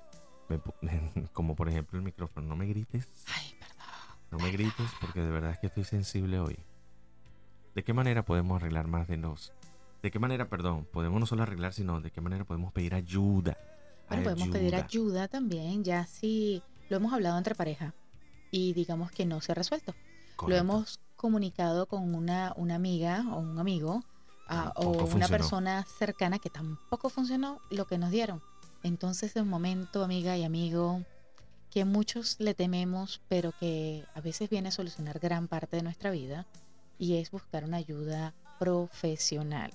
Como 1.33 1.55
por 1.55 1.69
ejemplo 1.69 1.99
el 1.99 2.05
micrófono, 2.05 2.49
no 2.49 2.57
me 2.57 2.67
grites, 2.67 3.09
Ay, 3.35 3.55
perdón. 3.61 3.87
no 4.33 4.38
me 4.38 4.50
grites, 4.50 4.90
porque 5.00 5.21
de 5.21 5.31
verdad 5.31 5.52
es 5.52 5.59
que 5.59 5.67
estoy 5.69 5.85
sensible 5.85 6.40
hoy. 6.40 6.59
¿De 7.75 7.85
qué 7.85 7.93
manera 7.93 8.25
podemos 8.25 8.57
arreglar 8.61 8.88
más 8.88 9.07
de 9.07 9.19
nos? 9.19 9.52
¿De 10.02 10.11
qué 10.11 10.19
manera, 10.19 10.49
perdón, 10.49 10.87
podemos 10.93 11.21
no 11.21 11.26
solo 11.26 11.43
arreglar, 11.43 11.73
sino 11.75 12.00
de 12.00 12.11
qué 12.11 12.21
manera 12.21 12.45
podemos 12.45 12.73
pedir 12.73 12.95
ayuda? 12.95 13.57
Bueno, 14.09 14.25
podemos 14.25 14.49
pedir 14.49 14.75
ayuda 14.75 15.28
también, 15.28 15.85
ya 15.85 16.07
si 16.07 16.62
lo 16.88 16.97
hemos 16.97 17.12
hablado 17.12 17.37
entre 17.38 17.55
pareja 17.55 17.95
y 18.50 18.73
digamos 18.73 19.11
que 19.11 19.26
no 19.26 19.40
se 19.40 19.52
ha 19.52 19.55
resuelto. 19.55 19.95
Lo 20.47 20.57
hemos 20.57 21.00
comunicado 21.17 21.87
con 21.87 22.14
una, 22.14 22.52
una 22.57 22.76
amiga 22.76 23.25
o 23.33 23.38
un 23.38 23.59
amigo 23.59 24.05
ah, 24.47 24.73
o 24.76 25.04
una 25.06 25.28
persona 25.28 25.84
cercana 25.99 26.39
que 26.39 26.50
tampoco 26.50 27.11
funcionó 27.11 27.61
lo 27.71 27.87
que 27.87 27.99
nos 27.99 28.11
dieron. 28.11 28.41
Entonces, 28.82 29.34
de 29.34 29.43
momento, 29.43 30.04
amiga 30.04 30.37
y 30.37 30.45
amigo, 30.45 31.02
que 31.71 31.84
muchos 31.84 32.37
le 32.39 32.54
tememos, 32.54 33.21
pero 33.28 33.52
que 33.58 34.04
a 34.15 34.21
veces 34.21 34.49
viene 34.49 34.69
a 34.69 34.73
solucionar 34.73 35.19
gran 35.19 35.49
parte 35.49 35.76
de 35.76 35.82
nuestra 35.82 36.11
vida, 36.11 36.47
y 36.99 37.17
es 37.17 37.30
buscar 37.30 37.65
una 37.65 37.76
ayuda 37.76 38.34
profesional. 38.58 39.73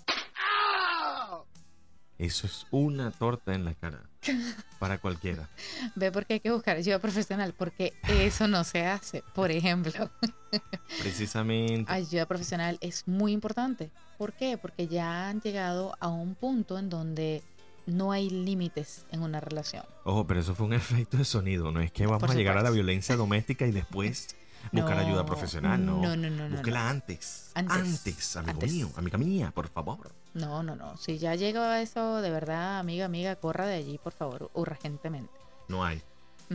Eso 2.20 2.46
es 2.48 2.68
una 2.72 3.12
torta 3.12 3.54
en 3.56 3.66
la 3.66 3.74
cara 3.74 4.02
para 4.80 5.00
cualquiera. 5.00 5.50
Ve 5.96 6.12
por 6.12 6.26
qué 6.26 6.36
hay 6.36 6.40
que 6.40 6.52
buscar 6.52 6.78
ayuda 6.78 7.00
profesional, 7.00 7.54
porque 7.58 7.94
eso 8.08 8.48
no 8.48 8.64
se 8.64 8.86
hace. 8.86 9.24
Por 9.34 9.52
ejemplo, 9.52 10.10
Precisamente. 11.02 11.92
ayuda 11.92 12.26
profesional 12.26 12.78
es 12.82 13.08
muy 13.08 13.32
importante. 13.32 13.92
¿Por 14.18 14.34
qué? 14.34 14.58
Porque 14.58 14.88
ya 14.88 15.30
han 15.30 15.42
llegado 15.42 15.96
a 16.00 16.08
un 16.10 16.36
punto 16.36 16.78
en 16.78 16.90
donde 16.90 17.44
no 17.86 18.12
hay 18.12 18.30
límites 18.30 19.06
en 19.12 19.22
una 19.24 19.40
relación. 19.40 19.84
Ojo, 20.06 20.26
pero 20.28 20.40
eso 20.40 20.56
fue 20.56 20.68
un 20.68 20.74
efecto 20.74 21.18
de 21.18 21.26
sonido. 21.26 21.72
No 21.72 21.82
es 21.82 21.92
que 21.92 22.06
vamos 22.06 22.30
a 22.30 22.34
llegar 22.36 22.58
a 22.58 22.62
la 22.62 22.70
violencia 22.70 23.16
doméstica 23.16 23.66
y 23.68 23.72
después 23.72 24.36
buscar 24.72 24.98
ayuda 24.98 25.26
profesional. 25.26 25.84
No, 25.86 26.00
no, 26.02 26.16
no, 26.16 26.30
no, 26.30 26.48
no, 26.50 26.56
Búsquela 26.56 26.84
no. 26.84 26.90
antes. 26.90 27.52
Antes, 27.56 27.76
Antes, 27.76 28.36
amigo 28.38 28.52
antes. 28.54 28.72
mío, 28.72 28.92
amiga 28.96 29.18
mía, 29.18 29.52
por 29.54 29.68
favor. 29.68 30.12
No, 30.34 30.64
no, 30.64 30.76
no. 30.76 30.98
Si 30.98 31.18
ya 31.20 31.36
llega 31.36 31.74
a 31.74 31.82
eso, 31.82 32.22
de 32.22 32.30
verdad, 32.32 32.80
amiga, 32.80 33.06
amiga, 33.06 33.36
corra 33.36 33.66
de 33.68 33.76
allí, 33.76 33.98
por 33.98 34.14
favor, 34.14 34.50
urgentemente. 34.54 35.32
No 35.68 35.84
hay. 35.86 36.02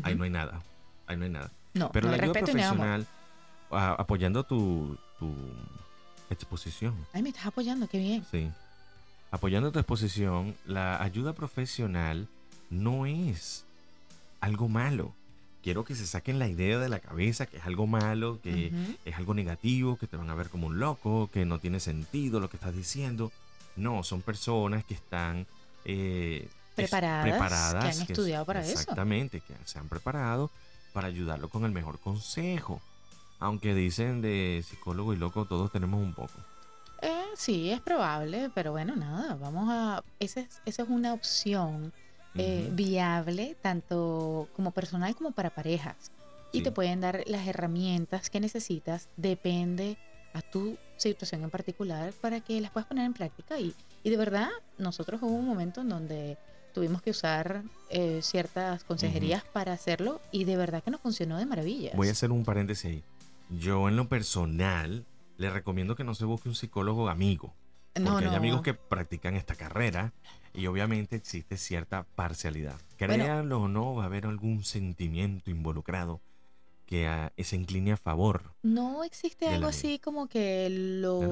Ahí 0.02 0.12
Ujú. 0.12 0.18
no 0.18 0.24
hay 0.24 0.30
nada. 0.30 0.62
Ahí 1.06 1.16
no 1.16 1.24
hay 1.24 1.30
nada. 1.30 1.50
No, 1.74 1.90
Pero 1.92 2.06
no 2.10 2.16
la 2.16 2.22
ayuda 2.24 2.40
profesional, 2.40 3.06
a- 3.70 3.92
apoyando 3.92 4.42
tu, 4.44 4.96
tu 5.18 5.32
exposición. 6.30 6.94
Ay, 7.12 7.22
me 7.22 7.28
estás 7.30 7.46
apoyando, 7.46 7.86
qué 7.88 7.98
bien. 7.98 8.24
Sí. 8.30 8.50
Apoyando 9.30 9.70
tu 9.70 9.78
exposición, 9.78 10.56
la 10.66 11.00
ayuda 11.02 11.32
profesional 11.34 12.28
no 12.70 13.06
es 13.06 13.64
algo 14.40 14.68
malo. 14.68 15.12
Quiero 15.62 15.84
que 15.84 15.94
se 15.94 16.06
saquen 16.06 16.38
la 16.38 16.48
idea 16.48 16.78
de 16.78 16.88
la 16.88 17.00
cabeza 17.00 17.46
que 17.46 17.58
es 17.58 17.66
algo 17.66 17.86
malo, 17.86 18.40
que 18.42 18.72
Ujú. 18.72 18.96
es 19.04 19.16
algo 19.16 19.34
negativo, 19.34 19.96
que 19.96 20.06
te 20.06 20.16
van 20.16 20.30
a 20.30 20.34
ver 20.34 20.48
como 20.48 20.66
un 20.68 20.78
loco, 20.80 21.28
que 21.32 21.44
no 21.44 21.58
tiene 21.58 21.78
sentido 21.80 22.40
lo 22.40 22.48
que 22.48 22.56
estás 22.56 22.74
diciendo. 22.74 23.30
No, 23.78 24.02
son 24.02 24.22
personas 24.22 24.84
que 24.84 24.94
están 24.94 25.46
eh, 25.84 26.48
Preparadas, 26.74 27.72
que 27.84 27.90
han 27.90 28.02
es- 28.02 28.10
estudiado 28.10 28.44
para 28.44 28.60
eso. 28.60 28.72
Exactamente, 28.72 29.40
que 29.40 29.54
se 29.64 29.78
han 29.78 29.88
preparado 29.88 30.50
para 30.92 31.08
ayudarlo 31.08 31.48
con 31.48 31.64
el 31.64 31.72
mejor 31.72 31.98
consejo. 31.98 32.80
Aunque 33.40 33.74
dicen 33.74 34.20
de 34.20 34.64
psicólogo 34.68 35.12
y 35.12 35.16
loco, 35.16 35.44
todos 35.44 35.70
tenemos 35.72 36.00
un 36.02 36.12
poco. 36.14 36.32
Eh, 37.02 37.24
sí, 37.36 37.70
es 37.70 37.80
probable, 37.80 38.50
pero 38.54 38.72
bueno, 38.72 38.96
nada, 38.96 39.36
vamos 39.36 39.68
a... 39.70 40.02
Esa 40.18 40.40
es, 40.40 40.60
esa 40.66 40.82
es 40.82 40.88
una 40.88 41.14
opción 41.14 41.92
eh, 42.34 42.68
viable 42.72 43.56
tanto 43.62 44.48
como 44.56 44.70
personal 44.72 45.14
como 45.16 45.30
para 45.32 45.50
parejas. 45.50 45.96
Y 46.50 46.62
te 46.62 46.72
pueden 46.72 47.00
dar 47.00 47.22
las 47.26 47.46
herramientas 47.46 48.30
que 48.30 48.40
necesitas, 48.40 49.08
depende 49.16 49.96
a 50.32 50.42
tu 50.42 50.76
situación 50.96 51.42
en 51.44 51.50
particular, 51.50 52.12
para 52.20 52.40
que 52.40 52.60
las 52.60 52.70
puedas 52.70 52.86
poner 52.86 53.04
en 53.04 53.14
práctica. 53.14 53.58
Y, 53.58 53.74
y 54.02 54.10
de 54.10 54.16
verdad, 54.16 54.48
nosotros 54.78 55.20
hubo 55.22 55.34
un 55.34 55.46
momento 55.46 55.80
en 55.80 55.88
donde 55.88 56.38
tuvimos 56.72 57.02
que 57.02 57.10
usar 57.10 57.62
eh, 57.90 58.20
ciertas 58.22 58.84
consejerías 58.84 59.42
para 59.44 59.72
hacerlo 59.72 60.20
y 60.30 60.44
de 60.44 60.56
verdad 60.56 60.82
que 60.82 60.90
nos 60.90 61.00
funcionó 61.00 61.38
de 61.38 61.46
maravilla. 61.46 61.92
Voy 61.94 62.08
a 62.08 62.12
hacer 62.12 62.30
un 62.30 62.44
paréntesis 62.44 62.84
ahí. 62.84 63.04
Yo 63.50 63.88
en 63.88 63.96
lo 63.96 64.08
personal 64.08 65.04
le 65.38 65.50
recomiendo 65.50 65.96
que 65.96 66.04
no 66.04 66.14
se 66.14 66.24
busque 66.24 66.48
un 66.48 66.54
psicólogo 66.54 67.08
amigo. 67.08 67.54
Porque 67.94 68.26
hay 68.26 68.34
amigos 68.34 68.62
que 68.62 68.74
practican 68.74 69.34
esta 69.34 69.56
carrera 69.56 70.12
y 70.54 70.66
obviamente 70.66 71.16
existe 71.16 71.56
cierta 71.56 72.04
parcialidad. 72.14 72.76
Bueno. 72.98 73.14
Créanlo 73.14 73.62
o 73.62 73.68
no, 73.68 73.94
va 73.94 74.04
a 74.04 74.06
haber 74.06 74.26
algún 74.26 74.62
sentimiento 74.62 75.50
involucrado 75.50 76.20
que 76.88 77.06
ah, 77.06 77.32
se 77.36 77.56
incline 77.56 77.92
a 77.92 77.96
favor. 77.98 78.54
No 78.62 79.04
existe 79.04 79.46
algo 79.46 79.66
así 79.68 79.98
como 79.98 80.26
que 80.26 80.68
los... 80.70 81.22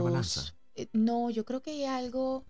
eh, 0.74 0.88
No, 0.92 1.30
yo 1.30 1.44
creo 1.46 1.62
que 1.62 1.70
hay 1.70 1.84
algo, 1.86 2.44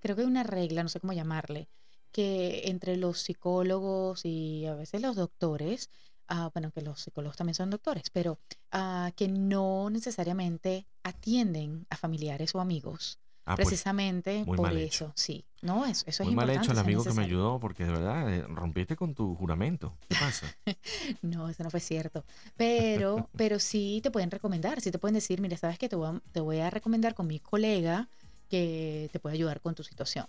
creo 0.00 0.16
que 0.16 0.22
hay 0.22 0.28
una 0.28 0.44
regla, 0.44 0.82
no 0.82 0.88
sé 0.88 0.98
cómo 0.98 1.12
llamarle, 1.12 1.68
que 2.10 2.62
entre 2.64 2.96
los 2.96 3.18
psicólogos 3.20 4.24
y 4.24 4.64
a 4.64 4.74
veces 4.74 5.02
los 5.02 5.14
doctores, 5.14 5.90
ah, 6.26 6.50
bueno, 6.54 6.70
que 6.72 6.80
los 6.80 7.02
psicólogos 7.02 7.36
también 7.36 7.54
son 7.54 7.68
doctores, 7.68 8.08
pero 8.10 8.38
ah, 8.72 9.12
que 9.14 9.28
no 9.28 9.90
necesariamente 9.90 10.86
atienden 11.02 11.86
a 11.90 11.96
familiares 11.98 12.54
o 12.54 12.60
amigos, 12.60 13.18
Ah, 13.48 13.56
pues, 13.56 13.68
precisamente 13.68 14.44
muy 14.44 14.58
por 14.58 14.70
eso, 14.74 15.06
hecho. 15.06 15.12
sí. 15.16 15.42
No, 15.62 15.86
eso, 15.86 16.04
eso 16.06 16.22
es 16.22 16.26
muy 16.26 16.36
mal 16.36 16.50
importante. 16.50 16.66
hecho 16.66 16.72
el 16.72 16.78
amigo 16.78 17.02
que 17.02 17.14
me 17.14 17.24
ayudó 17.24 17.58
porque 17.58 17.86
de 17.86 17.92
verdad 17.92 18.30
eh, 18.30 18.42
rompiste 18.46 18.94
con 18.94 19.14
tu 19.14 19.34
juramento. 19.36 19.96
¿Qué 20.06 20.16
pasa? 20.16 20.46
No, 21.22 21.48
eso 21.48 21.64
no 21.64 21.70
fue 21.70 21.80
cierto. 21.80 22.26
Pero, 22.58 23.30
pero 23.36 23.58
sí 23.58 24.00
te 24.02 24.10
pueden 24.10 24.30
recomendar, 24.30 24.82
sí 24.82 24.90
te 24.90 24.98
pueden 24.98 25.14
decir, 25.14 25.40
mira, 25.40 25.56
sabes 25.56 25.78
que 25.78 25.88
te 25.88 25.96
voy 25.96 26.08
a, 26.14 26.20
te 26.30 26.40
voy 26.40 26.58
a 26.58 26.68
recomendar 26.68 27.14
con 27.14 27.26
mi 27.26 27.40
colega 27.40 28.10
que 28.50 29.08
te 29.12 29.18
puede 29.18 29.36
ayudar 29.36 29.62
con 29.62 29.74
tu 29.74 29.82
situación. 29.82 30.26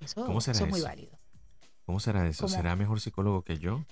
Eso, 0.00 0.24
¿Cómo 0.24 0.40
será 0.40 0.54
eso 0.54 0.64
es 0.66 0.70
muy 0.70 0.80
válido. 0.82 1.18
¿Cómo 1.84 1.98
será 1.98 2.28
eso? 2.28 2.44
¿Cómo? 2.44 2.54
¿Será 2.54 2.76
mejor 2.76 3.00
psicólogo 3.00 3.42
que 3.42 3.58
yo? 3.58 3.84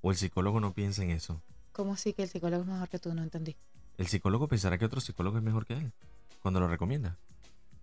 ¿O 0.00 0.10
el 0.10 0.16
psicólogo 0.16 0.60
no 0.60 0.72
piensa 0.72 1.02
en 1.02 1.10
eso? 1.10 1.42
¿Cómo 1.72 1.92
así 1.92 2.14
que 2.14 2.22
el 2.22 2.30
psicólogo 2.30 2.62
es 2.62 2.68
mejor 2.68 2.88
que 2.88 2.98
tú? 2.98 3.12
No 3.12 3.22
entendí. 3.22 3.54
¿El 3.98 4.06
psicólogo 4.06 4.48
pensará 4.48 4.78
que 4.78 4.86
otro 4.86 5.02
psicólogo 5.02 5.36
es 5.36 5.42
mejor 5.42 5.66
que 5.66 5.74
él 5.74 5.92
cuando 6.40 6.60
lo 6.60 6.68
recomienda? 6.68 7.18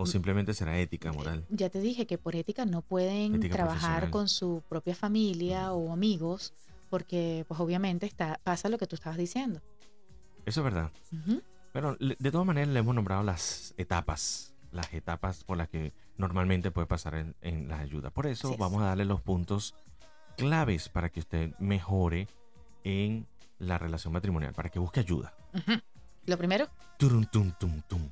¿O 0.02 0.06
Mm. 0.06 0.08
simplemente 0.08 0.54
será 0.54 0.78
ética, 0.80 1.12
moral? 1.14 1.46
Ya 1.50 1.70
te 1.70 1.80
dije 1.80 2.06
que 2.08 2.18
por 2.18 2.36
ética 2.36 2.66
no 2.66 2.82
pueden 2.82 3.36
Ética 3.36 3.54
trabajar 3.56 4.10
con 4.10 4.28
su 4.28 4.64
propia 4.68 4.96
familia 4.96 5.72
o 5.74 5.92
amigos 5.94 6.54
porque 6.90 7.46
pues 7.48 7.60
obviamente 7.60 8.06
está, 8.06 8.40
pasa 8.44 8.68
lo 8.70 8.78
que 8.78 8.88
tú 8.88 8.96
estabas 8.96 9.18
diciendo. 9.18 9.62
Eso 10.46 10.62
es 10.62 10.64
verdad. 10.66 10.92
Ujú. 11.14 11.42
Pero 11.72 11.96
le- 12.00 12.18
de 12.20 12.32
todas 12.32 12.46
maneras 12.48 12.70
le 12.70 12.80
hemos 12.80 12.94
nombrado 12.96 13.24
las 13.24 13.74
etapas, 13.78 14.54
las 14.72 14.92
etapas 14.94 15.44
por 15.44 15.56
las 15.58 15.70
que 15.70 15.94
normalmente 16.18 16.72
puede 16.72 16.88
pasar 16.88 17.16
en, 17.16 17.36
en 17.42 17.70
la 17.70 17.80
ayuda. 17.80 18.10
Por 18.10 18.28
eso 18.28 18.58
vamos 18.58 18.82
a 18.82 18.88
darle 18.88 19.06
los 19.06 19.22
puntos 19.22 19.74
claves 20.38 20.90
para 20.90 21.10
que 21.10 21.20
usted 21.22 21.54
mejore 21.60 22.28
en 22.84 23.28
la 23.60 23.78
relación 23.78 24.12
matrimonial, 24.14 24.54
para 24.54 24.70
que 24.70 24.80
busque 24.80 25.00
ayuda. 25.00 25.34
Lo 26.26 26.38
primero, 26.38 26.68
Turum, 26.98 27.26
tum, 27.26 27.52
tum, 27.60 27.82
tum. 27.88 28.10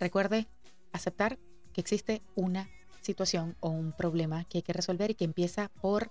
Recuerde 0.00 0.46
aceptar 0.92 1.38
que 1.72 1.80
existe 1.80 2.22
una 2.34 2.68
situación 3.02 3.56
o 3.60 3.68
un 3.70 3.92
problema 3.92 4.44
que 4.44 4.58
hay 4.58 4.62
que 4.62 4.72
resolver 4.72 5.10
y 5.10 5.14
que 5.14 5.24
empieza 5.24 5.68
por 5.80 6.10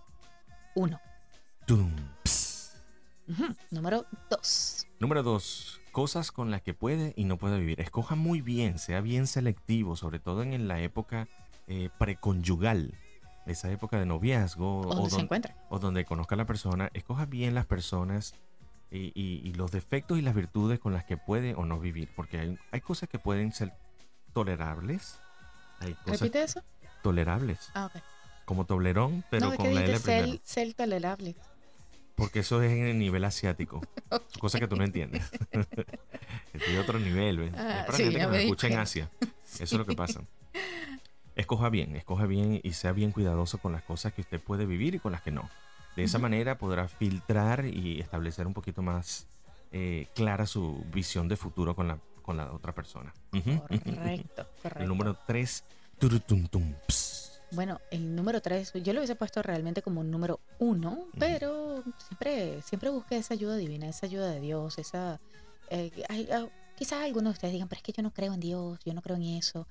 uno. 0.76 1.00
Ps. 2.24 2.76
Ujú. 3.28 3.56
Número 3.72 4.06
dos. 4.30 4.88
Número 5.00 5.24
dos, 5.24 5.82
cosas 5.92 6.32
con 6.32 6.52
las 6.52 6.62
que 6.62 6.74
puede 6.74 7.14
y 7.18 7.26
no 7.26 7.38
puede 7.38 7.60
vivir. 7.60 7.82
Escoja 7.82 8.16
muy 8.16 8.42
bien, 8.42 8.80
sea 8.80 9.02
bien 9.02 9.28
selectivo, 9.28 9.96
sobre 9.96 10.20
todo 10.20 10.44
en 10.44 10.68
la 10.68 10.80
época 10.82 11.28
eh, 11.68 11.90
preconyugal, 11.98 12.94
esa 13.46 13.72
época 13.72 14.00
de 14.00 14.06
noviazgo 14.06 14.82
o, 14.82 14.84
¿Dónde 14.94 15.10
se 15.10 15.16
don- 15.18 15.26
encuentra? 15.26 15.56
o 15.70 15.80
donde 15.80 16.06
conozca 16.06 16.36
a 16.36 16.38
la 16.38 16.46
persona. 16.46 16.90
Escoja 16.94 17.26
bien 17.26 17.56
las 17.56 17.66
personas 17.66 18.36
y, 18.96 19.12
y- 19.16 19.42
y 19.48 19.54
los 19.54 19.72
defectos 19.72 20.18
y 20.18 20.22
las 20.22 20.34
virtudes 20.36 20.80
con 20.80 20.94
las 20.94 21.04
que 21.06 21.18
puede 21.18 21.54
o 21.56 21.66
no 21.66 21.80
vivir, 21.80 22.10
porque 22.16 22.40
hay, 22.40 22.58
hay 22.72 22.82
cosas 22.82 23.10
que 23.10 23.20
pueden 23.20 23.52
ser 23.54 23.74
tolerables. 24.34 25.20
Hay 25.80 25.94
cosas 25.94 26.22
¿Repite 26.22 26.44
eso? 26.44 26.64
tolerables, 27.04 27.70
Ah, 27.76 27.90
como 28.46 28.66
Toblerón, 28.66 29.24
pero 29.30 29.48
no, 29.48 29.52
es 29.54 29.58
con 29.58 29.68
que 29.68 29.74
la 29.74 29.84
L 29.86 30.00
primero. 30.00 30.38
cel 30.44 30.76
tolerable. 30.76 31.36
Porque 32.16 32.40
eso 32.40 32.62
es 32.64 32.72
en 32.72 32.86
el 32.86 32.98
nivel 32.98 33.24
asiático. 33.26 33.82
Cosa 34.40 34.60
que 34.60 34.68
tú 34.68 34.76
no 34.78 34.84
entiendes. 34.86 35.30
es 36.54 36.68
de 36.68 36.80
otro 36.80 36.98
nivel, 37.00 37.38
¿ves? 37.40 37.54
Ah, 37.58 37.80
es 37.82 37.86
para 37.86 37.98
sí, 37.98 38.04
gente 38.04 38.20
que 38.20 38.26
nos 38.28 38.36
escucha 38.38 38.68
en. 38.68 38.78
Asia. 38.80 39.10
Eso 39.56 39.64
es 39.64 39.74
lo 39.74 39.86
que 39.86 39.96
pasa. 39.96 40.22
Escoja 41.36 41.68
bien, 41.70 41.96
escoja 41.98 42.26
bien 42.26 42.62
y 42.64 42.72
sea 42.74 42.94
bien 42.94 43.12
cuidadoso 43.12 43.58
con 43.58 43.74
las 43.74 43.84
cosas 43.84 44.14
que 44.14 44.22
usted 44.22 44.40
puede 44.40 44.66
vivir 44.66 44.96
y 44.96 45.00
con 45.00 45.12
las 45.12 45.22
que 45.22 45.32
no. 45.32 45.50
De 45.96 46.04
esa 46.04 46.20
manera 46.20 46.58
podrá 46.58 46.88
filtrar 46.88 47.66
y 47.66 48.02
establecer 48.02 48.48
un 48.48 48.54
poquito 48.54 48.82
más 48.82 49.28
eh, 49.72 50.08
clara 50.14 50.46
su 50.46 50.84
visión 50.94 51.28
de 51.28 51.38
futuro 51.38 51.76
con 51.76 51.88
la, 51.88 52.00
con 52.22 52.36
la 52.38 52.52
otra 52.52 52.74
persona. 52.74 53.14
Correcto, 53.32 54.46
correcto. 54.62 54.82
El 54.84 54.88
número 54.88 55.18
3. 55.26 55.64
Turutuntum, 55.98 56.74
ps. 56.88 57.42
Bueno, 57.52 57.80
el 57.90 58.14
número 58.16 58.42
tres, 58.42 58.74
yo 58.74 58.92
lo 58.92 59.00
hubiese 59.00 59.16
puesto 59.16 59.42
realmente 59.42 59.82
como 59.82 60.02
un 60.02 60.12
número 60.12 60.42
uno, 60.60 61.06
pero 61.18 61.82
siempre, 62.06 62.62
siempre 62.64 62.90
busque 62.90 63.16
esa 63.16 63.34
ayuda 63.36 63.56
divina, 63.56 63.88
esa 63.88 64.08
ayuda 64.08 64.30
de 64.32 64.42
Dios, 64.42 64.78
esa... 64.78 65.22
eh, 65.70 65.90
hay- 66.10 66.28
ah, 66.34 66.48
quizás 66.76 67.04
algunos 67.06 67.32
de 67.32 67.38
ustedes 67.38 67.54
digan, 67.54 67.70
pero 67.70 67.78
es 67.80 67.84
que 67.84 67.94
yo 67.94 68.04
no 68.04 68.12
creo 68.12 68.34
en 68.34 68.42
Dios, 68.42 68.78
yo 68.84 68.94
no 68.94 69.02
creo 69.02 69.16
en 69.16 69.24
eso. 69.24 69.68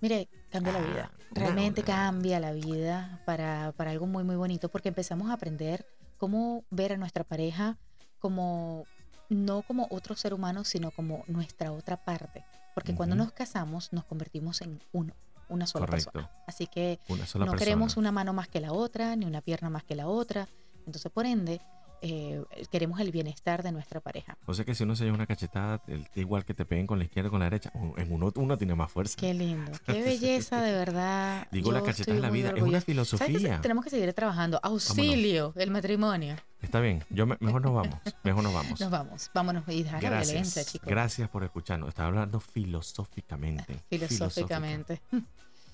Mire, 0.00 0.28
cambia 0.50 0.72
la 0.72 0.78
Ah, 0.78 0.82
vida. 0.82 1.10
una- 1.30 1.40
Realmente 1.40 1.82
cambia 1.82 2.40
la 2.40 2.52
vida 2.52 3.20
para, 3.26 3.72
para 3.72 3.90
algo 3.90 4.06
muy, 4.06 4.24
muy 4.24 4.36
bonito, 4.36 4.68
porque 4.68 4.88
empezamos 4.88 5.30
a 5.30 5.34
aprender 5.34 5.86
cómo 6.18 6.64
ver 6.70 6.92
a 6.92 6.96
nuestra 6.96 7.24
pareja 7.24 7.78
como 8.18 8.84
no 9.28 9.62
como 9.62 9.86
otro 9.90 10.14
ser 10.14 10.32
humano, 10.34 10.64
sino 10.64 10.90
como 10.92 11.24
nuestra 11.26 11.72
otra 11.72 11.96
parte. 11.96 12.44
Porque 12.74 12.94
cuando 12.94 13.16
nos 13.16 13.32
casamos 13.32 13.92
nos 13.92 14.04
convertimos 14.04 14.60
en 14.60 14.80
uno, 14.92 15.14
una 15.48 15.66
sola 15.66 15.86
Correcto. 15.86 16.12
persona. 16.12 16.30
Así 16.46 16.66
que 16.66 17.00
no 17.08 17.16
persona. 17.16 17.56
queremos 17.56 17.96
una 17.96 18.12
mano 18.12 18.32
más 18.32 18.48
que 18.48 18.60
la 18.60 18.72
otra, 18.72 19.16
ni 19.16 19.24
una 19.26 19.40
pierna 19.40 19.68
más 19.70 19.82
que 19.84 19.94
la 19.96 20.06
otra. 20.06 20.46
Entonces, 20.86 21.10
por 21.10 21.26
ende, 21.26 21.60
eh, 22.02 22.42
queremos 22.70 23.00
el 23.00 23.10
bienestar 23.10 23.62
de 23.62 23.72
nuestra 23.72 24.00
pareja. 24.00 24.36
O 24.46 24.54
sea 24.54 24.64
que 24.64 24.74
si 24.74 24.84
uno 24.84 24.96
se 24.96 25.04
lleva 25.04 25.16
una 25.16 25.26
cachetada, 25.26 25.82
el- 25.86 26.06
igual 26.14 26.44
que 26.44 26.54
te 26.54 26.64
peguen 26.64 26.86
con 26.86 26.98
la 26.98 27.04
izquierda 27.04 27.28
o 27.28 27.30
con 27.30 27.40
la 27.40 27.46
derecha, 27.46 27.70
en 27.96 28.12
uno, 28.12 28.32
uno 28.36 28.58
tiene 28.58 28.74
más 28.74 28.90
fuerza. 28.92 29.16
Qué 29.18 29.32
lindo, 29.34 29.72
qué 29.86 30.02
belleza, 30.04 30.60
de 30.62 30.72
verdad. 30.72 31.46
Digo, 31.50 31.72
la 31.72 31.80
Yo 31.80 31.84
cachetada 31.86 32.02
estoy 32.02 32.16
es 32.16 32.22
la 32.22 32.30
vida, 32.30 32.52
es 32.56 32.62
una 32.62 32.80
filosofía. 32.80 33.60
Tenemos 33.60 33.84
que 33.84 33.90
seguir 33.90 34.12
trabajando. 34.12 34.60
Auxilio, 34.62 35.52
el 35.56 35.70
matrimonio. 35.70 36.36
Está 36.62 36.80
bien, 36.80 37.04
yo 37.10 37.26
me- 37.26 37.36
mejor 37.40 37.62
nos 37.62 37.74
vamos, 37.74 38.00
mejor 38.24 38.42
nos 38.42 38.52
vamos. 38.54 38.80
Nos 38.80 38.90
vamos, 38.90 39.30
vámonos 39.34 39.64
y 39.68 39.82
dejar 39.82 40.02
la 40.02 40.08
violencia, 40.10 40.34
Gracias, 40.42 40.66
chicos. 40.72 40.88
gracias 40.88 41.28
por 41.28 41.44
escucharnos. 41.44 41.88
Estaba 41.90 42.08
hablando 42.08 42.40
filosóficamente. 42.40 43.76
Filosóficamente. 43.90 45.00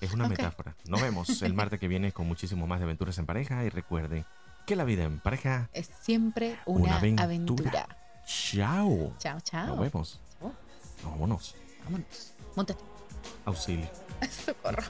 Es 0.01 0.13
una 0.13 0.25
Ok. 0.25 0.31
metáfora. 0.31 0.75
Nos 0.87 1.01
vemos 1.01 1.41
el 1.41 1.53
martes 1.53 1.79
que 1.79 1.87
viene 1.87 2.11
con 2.11 2.27
muchísimo 2.27 2.67
más 2.67 2.79
de 2.79 2.83
aventuras 2.85 3.17
en 3.17 3.25
pareja 3.25 3.63
y 3.63 3.69
recuerden 3.69 4.25
que 4.65 4.75
la 4.75 4.83
vida 4.83 5.03
en 5.03 5.19
pareja. 5.19 5.69
Es 5.73 5.89
siempre 6.01 6.57
Una 6.65 6.83
una, 6.83 6.97
aventura. 6.97 7.23
aventura. 7.23 7.87
Chao. 8.25 9.13
Chao, 9.19 9.39
chao. 9.41 9.67
Nos 9.67 9.79
vemos. 9.79 10.19
Chao. 10.39 10.53
Vámonos. 11.03 11.55
Vámonos. 11.83 12.33
Montate. 12.55 12.83
Auxilio. 13.45 13.89
Socorro. 14.45 14.83